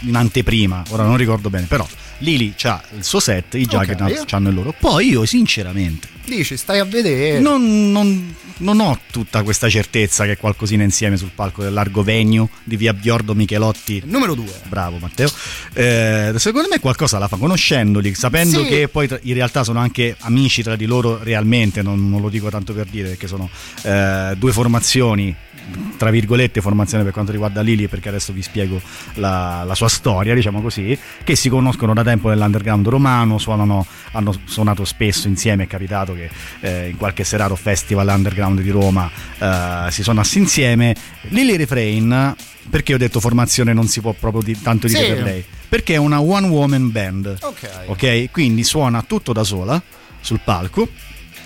[0.00, 1.86] in anteprima, ora non ricordo bene, però
[2.18, 4.74] Lily ha il suo set, i Juggernaut hanno il loro.
[4.78, 7.38] Poi io sinceramente Dici, stai a vedere.
[7.40, 12.48] non, non- non ho tutta questa certezza che qualcosina insieme sul palco del largo venue
[12.64, 14.02] di via Biordo Michelotti.
[14.06, 14.44] Numero 2.
[14.68, 15.30] Bravo Matteo.
[15.74, 18.68] Eh, secondo me qualcosa la fa conoscendoli, sapendo Sì.
[18.68, 22.48] che poi in realtà sono anche amici tra di loro realmente, non, non lo dico
[22.48, 23.48] tanto per dire perché sono
[23.82, 25.34] eh, due formazioni
[25.96, 28.80] tra virgolette formazione per quanto riguarda Lili perché adesso vi spiego
[29.14, 34.34] la, la sua storia diciamo così che si conoscono da tempo nell'underground romano suonano, hanno
[34.44, 36.30] suonato spesso insieme è capitato che
[36.60, 40.94] eh, in qualche serata o festival underground di Roma eh, si suonasse insieme
[41.28, 42.34] Lily Refrain
[42.70, 45.12] perché ho detto formazione non si può proprio di- tanto dire Sì.
[45.12, 47.68] per lei perché è una one woman band Ok.
[47.86, 49.80] ok quindi suona tutto da sola
[50.20, 50.88] sul palco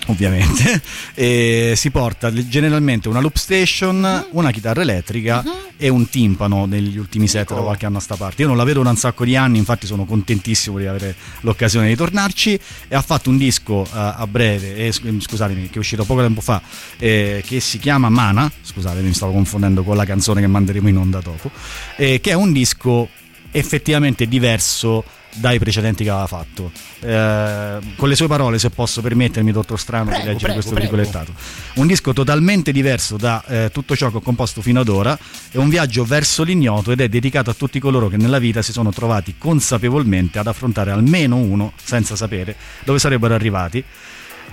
[0.07, 0.81] ovviamente
[1.13, 4.25] e si porta generalmente una loop station Mhm.
[4.31, 5.43] una chitarra elettrica
[5.77, 8.43] e un timpano negli ultimi set da qualche anno a sta parte.
[8.43, 11.87] Io non la vedo da un sacco di anni infatti sono contentissimo di avere l'occasione
[11.87, 12.59] di tornarci.
[12.87, 16.21] E ha fatto un disco eh, a breve eh, sc- scusatemi che è uscito poco
[16.21, 16.61] tempo fa
[16.97, 20.97] eh, che si chiama Mana scusatemi mi stavo confondendo con la canzone che manderemo in
[20.97, 21.49] onda dopo
[21.97, 23.09] eh, che è un disco
[23.51, 25.03] effettivamente diverso
[25.35, 26.71] dai precedenti che aveva fatto.
[26.99, 30.73] Eh, con le sue parole, se posso permettermi, dottor Strano, Prego, di leggere prego, questo
[30.73, 30.95] prego.
[30.95, 31.33] virgolettato.
[31.75, 35.17] Un disco totalmente diverso da eh, tutto ciò che ho composto fino ad ora,
[35.51, 38.71] è un viaggio verso l'ignoto ed è dedicato a tutti coloro che nella vita si
[38.71, 43.83] sono trovati consapevolmente ad affrontare almeno uno senza sapere dove sarebbero arrivati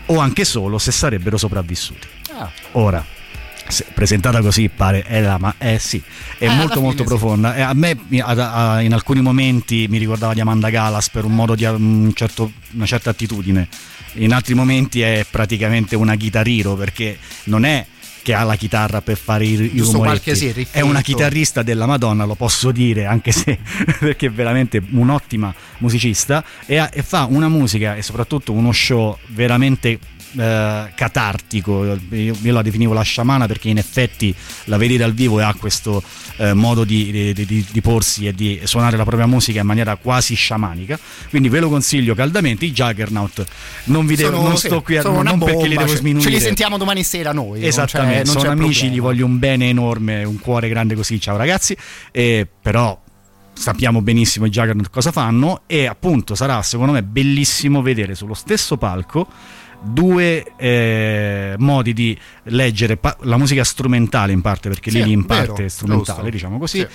[0.06, 2.06] o anche solo se sarebbero sopravvissuti.
[2.32, 2.50] Ah.
[2.72, 3.05] Ora,
[3.95, 6.03] presentata così pare è la ma eh sì
[6.39, 7.09] è Eh, molto molto sì.
[7.09, 7.55] profonda.
[7.55, 11.35] E a me a- a- in alcuni momenti mi ricordava di Amanda Galas per un
[11.35, 13.69] modo di un certo- una certa attitudine.
[14.15, 17.85] In altri momenti è praticamente una chitarriro perché non è
[18.23, 22.24] che ha la chitarra per fare i, i rumoretti sì, è una chitarrista della Madonna
[22.24, 23.59] lo posso dire anche se
[24.01, 29.16] perché è veramente un'ottima musicista e, ha- e fa una musica e soprattutto uno show
[29.28, 29.99] veramente
[30.36, 34.34] eh, catartico io, io la definivo la sciamana perché in effetti
[34.64, 36.02] la vedi dal vivo e ha questo
[36.36, 39.96] eh, modo di, di- di- di porsi e di suonare la propria musica in maniera
[39.96, 40.98] quasi sciamanica
[41.30, 43.44] quindi ve lo consiglio caldamente i Juggernaut
[43.84, 46.28] non vi devo, Sono- non sto qui a, non una perché li bomba, devo sminuire
[46.30, 47.60] Ce li sentiamo domani sera noi.
[47.60, 48.94] c'è- Esattamente, non c'è sono amici, problema.
[48.94, 51.76] gli voglio un bene enorme, un cuore grande così, ciao ragazzi,
[52.10, 53.00] e però
[53.52, 58.76] sappiamo benissimo i Juggernaut cosa fanno e appunto sarà secondo me bellissimo vedere sullo stesso
[58.76, 59.26] palco
[59.80, 65.24] due eh, modi di leggere pa- la musica strumentale in parte perché Sì, lì in
[65.24, 66.30] vero, parte è strumentale giusto.
[66.30, 66.86] diciamo così Sì.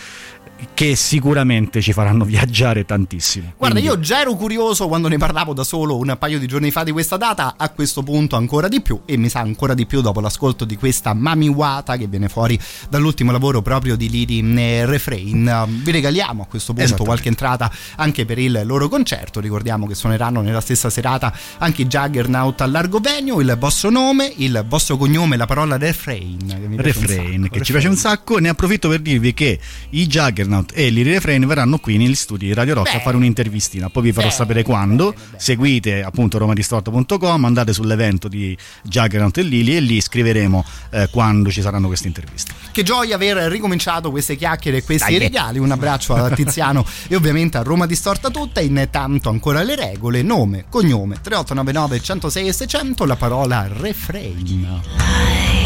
[0.74, 5.54] Che sicuramente ci faranno viaggiare tantissimo Guarda, Quindi- io già ero curioso quando ne parlavo
[5.54, 8.82] da solo un paio di giorni fa di questa data, a questo punto ancora di
[8.82, 12.30] più e mi sa ancora di più dopo l'ascolto di questa Mami Wata che viene
[12.30, 12.60] fuori
[12.90, 15.48] dall'ultimo lavoro proprio di Liri eh, Refrain.
[15.48, 19.96] Eh, Vi regaliamo a questo punto qualche entrata anche per il loro concerto, ricordiamo che
[19.96, 24.98] suoneranno nella stessa serata anche i Juggernaut al largo venue, il vostro nome, il vostro
[24.98, 26.40] cognome, la parola refrain.
[26.48, 29.60] Che mi Refrain che ci piace un sacco ne approfitto per dirvi che
[29.92, 33.04] i Juggernaut e l'Iri Refrain verranno qui negli studi di Radio Rock a Bene.
[33.04, 39.38] fare un'intervistina poi vi farò Bene, sapere quando seguite appunto romadistorto.com andate sull'evento di Juggernaut
[39.38, 44.12] e Lili e lì scriveremo eh, quando ci saranno queste interviste Che gioia aver ricominciato
[44.12, 45.20] queste chiacchiere e questi Dai.
[45.20, 45.60] regali.
[45.60, 48.62] Un abbraccio a Tiziano e ovviamente a Roma Distorta tutta.
[48.62, 55.63] Intanto ancora le regole: nome, cognome 3899 106 e 600, la parola refrain.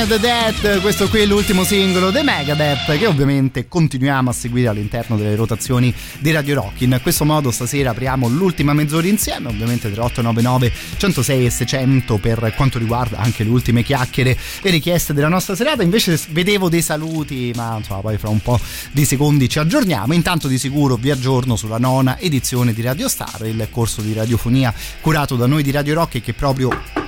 [0.00, 4.68] And the Dead, questo qui è l'ultimo singolo dei Megadeth che ovviamente continuiamo a seguire
[4.68, 6.80] all'interno delle rotazioni di Radio Rock.
[6.80, 12.78] In questo modo stasera apriamo l'ultima mezz'ora insieme, ovviamente 3899 106 e 600 per quanto
[12.78, 15.82] riguarda anche le ultime chiacchiere e richieste della nostra serata.
[15.82, 18.58] Invece vedevo dei saluti, ma insomma poi fra un po'
[18.90, 20.12] di secondi ci aggiorniamo.
[20.14, 24.74] Intanto di sicuro vi aggiorno sulla nona edizione di Radio Star, il corso di radiofonia
[25.00, 27.05] curato da noi di Radio Rock e che proprio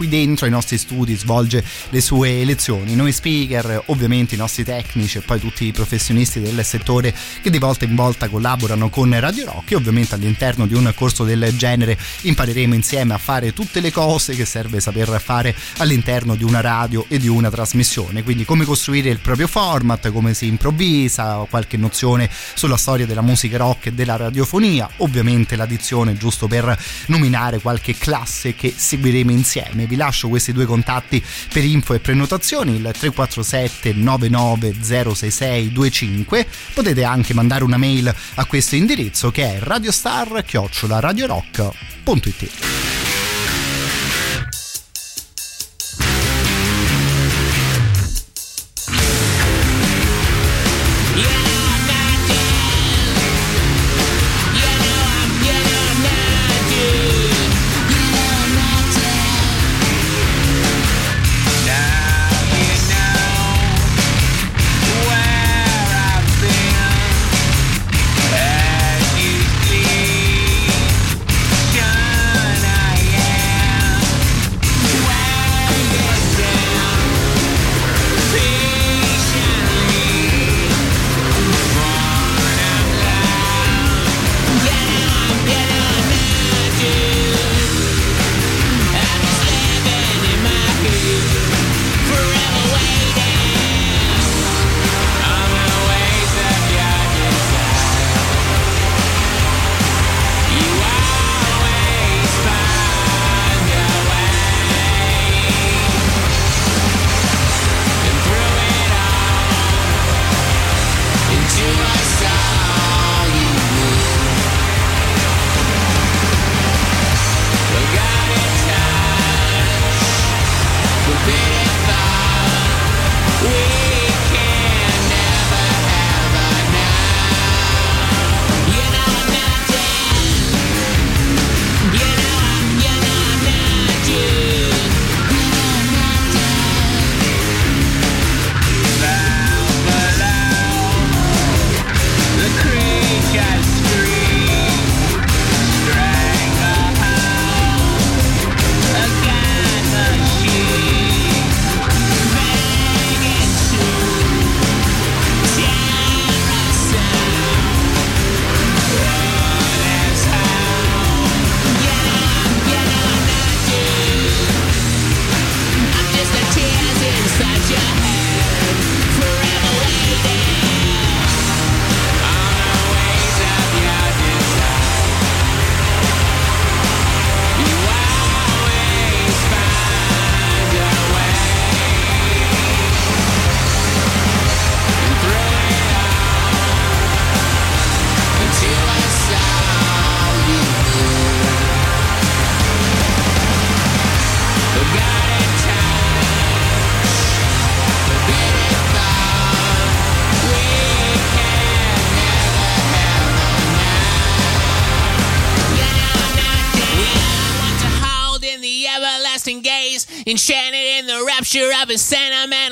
[0.00, 2.94] qui dentro ai nostri studi svolge le sue lezioni.
[2.94, 7.58] Noi speaker, ovviamente i nostri tecnici e poi tutti i professionisti del settore che di
[7.58, 11.98] volta in volta collaborano con Radio Rock e ovviamente all'interno di un corso del genere
[12.22, 17.04] impareremo insieme a fare tutte le cose che serve saper fare all'interno di una radio
[17.06, 18.22] e di una trasmissione.
[18.22, 23.58] Quindi come costruire il proprio format, come si improvvisa, qualche nozione sulla storia della musica
[23.58, 26.74] rock e della radiofonia, ovviamente l'addizione giusto per
[27.08, 31.22] nominare qualche classe che seguiremo insieme vi lascio questi due contatti
[31.52, 38.76] per info e prenotazioni il 347 99066 25 potete anche mandare una mail a questo
[38.76, 40.44] indirizzo che è radiostar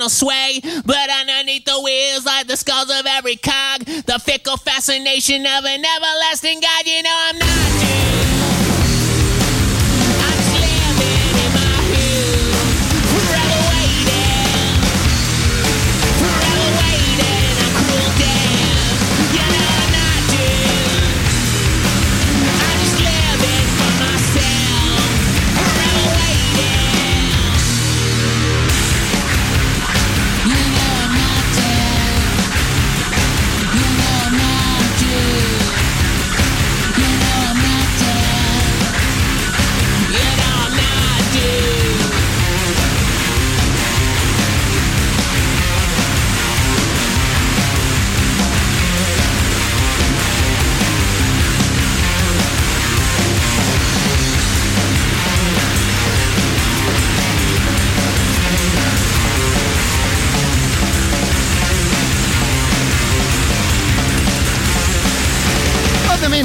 [0.09, 0.83] sentimental sway.
[0.85, 5.85] But underneath the wheels, like the skulls of every cog, the fickle fascination of an
[5.85, 6.87] everlasting God.
[6.87, 8.38] You know I'm not.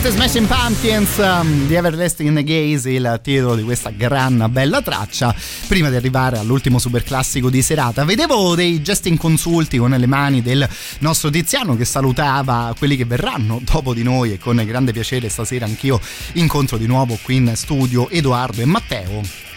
[0.03, 5.34] Ovviamente Smashing Pumpkins um, di Everlasting Gaze, il titolo di questa gran bella traccia.
[5.69, 10.41] Prima di arrivare all'ultimo super classico di serata, vedevo dei gesti inconsulti con le mani
[10.41, 10.67] del
[10.99, 15.63] nostro Tiziano che salutava quelli che verranno dopo di noi e con grande piacere stasera
[15.63, 16.01] anch'io
[16.34, 19.52] incontro di nuovo qui in studio Edoardo e Matteo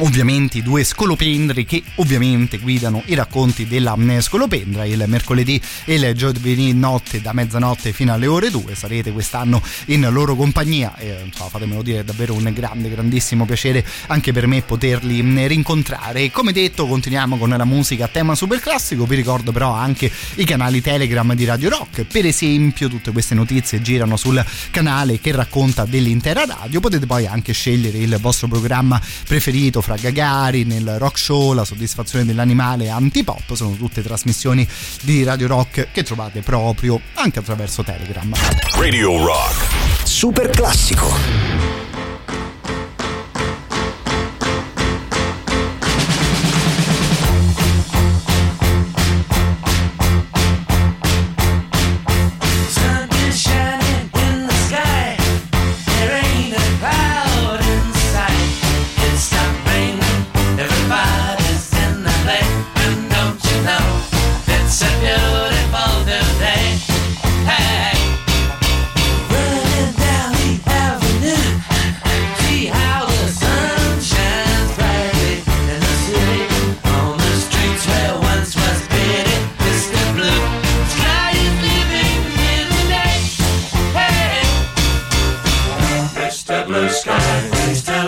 [0.00, 4.84] ovviamente i due scolopendri che ovviamente guidano i racconti della scolopendra.
[4.84, 10.08] Il mercoledì e il giovedì notte da mezzanotte fino alle ore 2 sarete quest'anno in
[10.10, 10.96] loro compagnia.
[10.96, 16.22] E insomma, fatemelo dire è davvero un grande grandissimo piacere anche per me poterli rincontrare.
[16.22, 20.10] E come detto continuiamo con la musica a tema super classico vi ricordo però anche
[20.36, 22.04] i canali telegram di Radio Rock.
[22.04, 26.80] Per esempio tutte queste notizie girano sul canale che racconta dell'intera radio.
[26.80, 32.26] Potete poi anche scegliere il vostro programma preferito fra Gagari, nel rock show, la soddisfazione
[32.26, 34.68] dell'animale antipop, sono tutte trasmissioni
[35.00, 38.30] di Radio Rock che trovate proprio anche attraverso Telegram.
[38.74, 40.04] Radio Rock.
[40.04, 41.87] Super classico.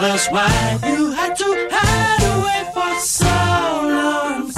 [0.01, 4.51] Tell us why you had to hide away for so long.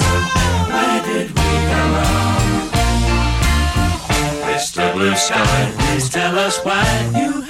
[0.71, 2.69] Where did we go wrong?
[4.47, 4.93] Mr.
[4.93, 7.41] Blue Sky, please tell us why you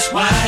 [0.00, 0.39] please tell us why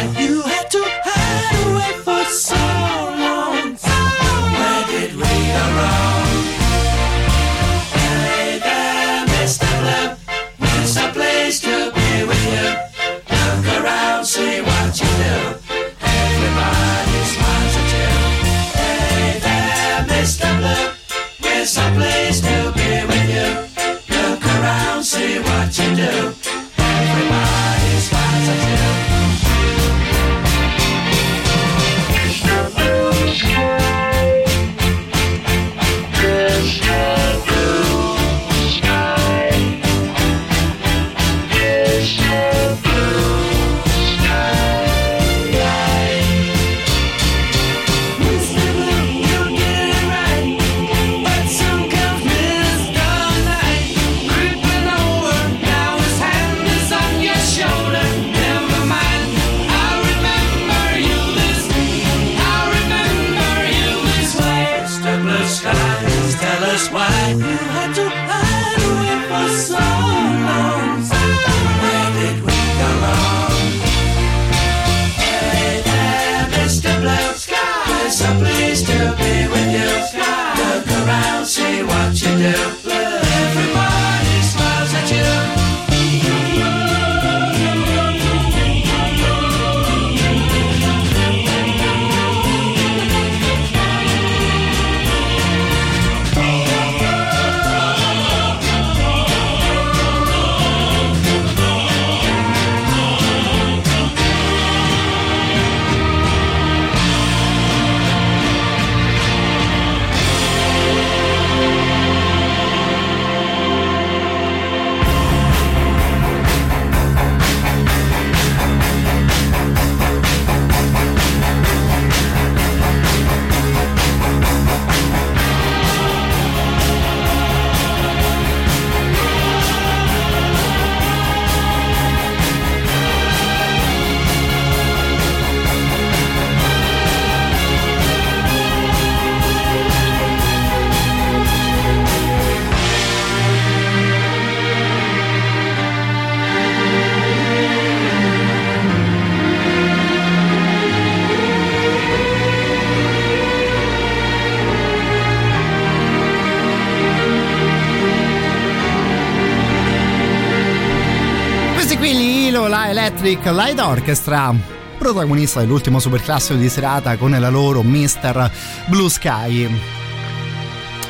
[163.25, 164.53] Electric Light Orchestra,
[164.99, 168.51] protagonista dell'ultimo superclassico di serata con la loro Mr.
[168.87, 169.71] Blue Sky.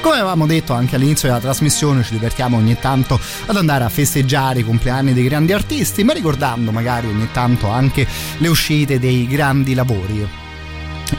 [0.02, 4.60] Come avevamo detto anche all'inizio della trasmissione, ci divertiamo ogni tanto ad andare a festeggiare
[4.60, 8.06] i compleanni dei grandi artisti, ma ricordando magari ogni tanto anche
[8.36, 10.41] le uscite dei grandi lavori.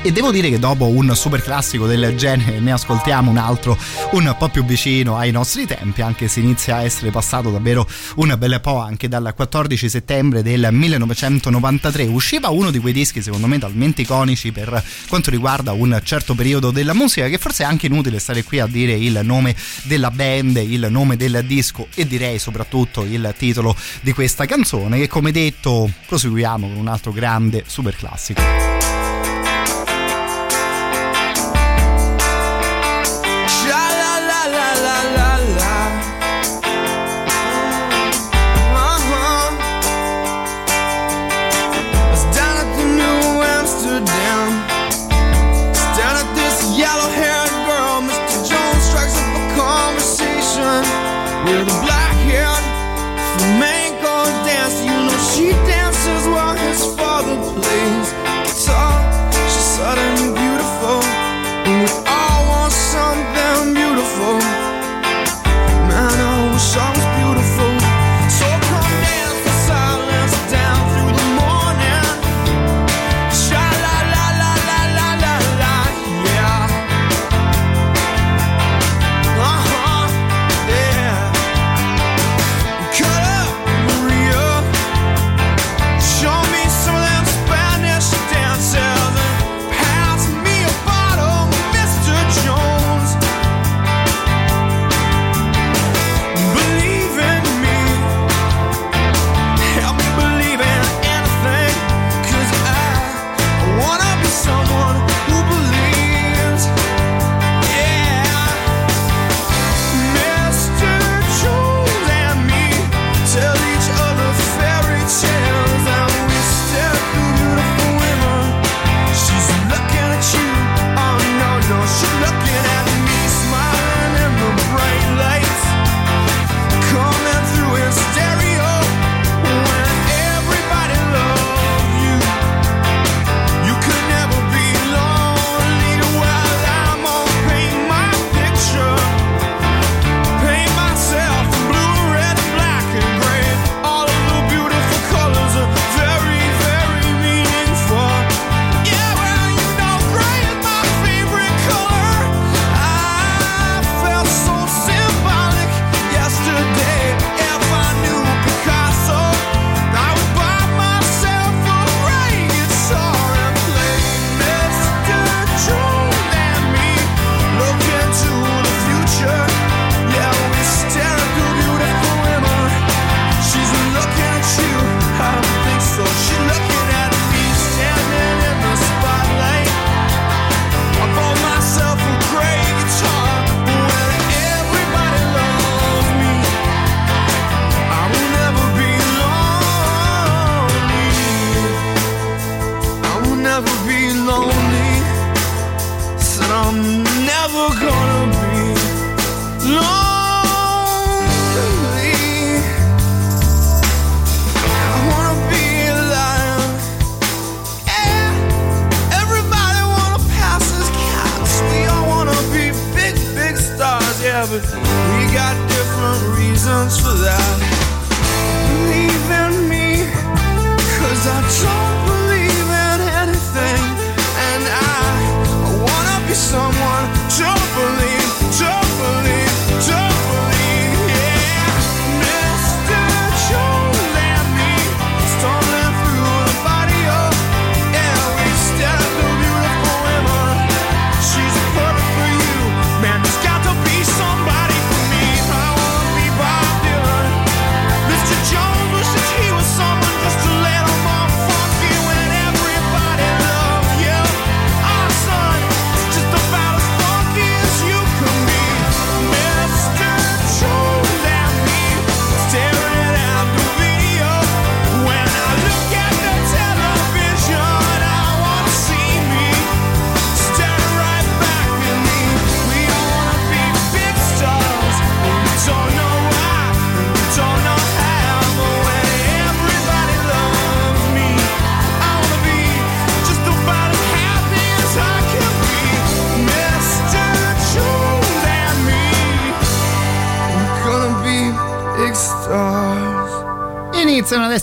[0.02, 3.78] E devo dire che dopo un super classico del genere ne ascoltiamo un altro
[4.12, 8.36] un po' più vicino ai nostri tempi, anche se inizia a essere passato davvero un
[8.38, 12.06] bel po' anche dal 14 settembre del 1993.
[12.06, 16.72] Usciva uno di quei dischi secondo me talmente iconici per quanto riguarda un certo periodo
[16.72, 20.58] della musica che forse è anche inutile stare qui a dire il nome della band,
[20.58, 25.90] il nome del disco e direi soprattutto il titolo di questa canzone che come detto
[26.08, 28.63] proseguiamo con un altro grande super classico.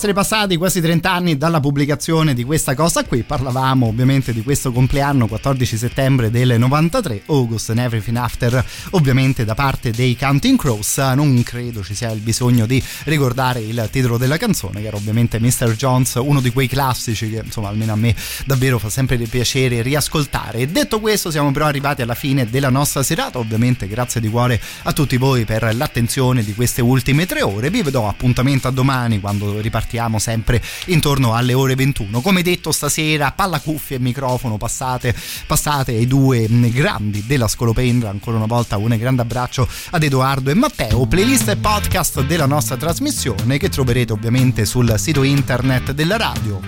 [0.01, 3.23] Essere passati quasi 30 anni dalla pubblicazione di questa cosa qui.
[3.23, 9.53] Parlavamo ovviamente di questo compleanno 14 settembre del 93, August and Everything After, ovviamente da
[9.55, 10.97] parte dei Counting Crows.
[10.97, 15.39] Non credo ci sia il bisogno di ricordare il titolo della canzone, che era ovviamente
[15.39, 15.75] Mr.
[15.77, 20.71] Jones, uno di quei classici che insomma almeno a me davvero fa sempre piacere riascoltare.
[20.71, 23.37] Detto questo, siamo però arrivati alla fine della nostra serata.
[23.37, 27.69] Ovviamente, grazie di cuore a tutti voi per l'attenzione di queste ultime tre ore.
[27.69, 29.89] Vi do appuntamento a domani quando ripartiamo
[30.19, 32.21] sempre intorno alle ore 21.
[32.21, 35.15] Come detto, stasera palla cuffie e microfono passate,
[35.47, 38.11] passate ai due grandi della Scolopendra.
[38.11, 41.07] Ancora una volta un grande abbraccio ad Edoardo e Matteo.
[41.07, 46.61] Playlist e podcast della nostra trasmissione che troverete ovviamente sul sito internet della radio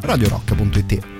[0.00, 1.19] radiorock.it.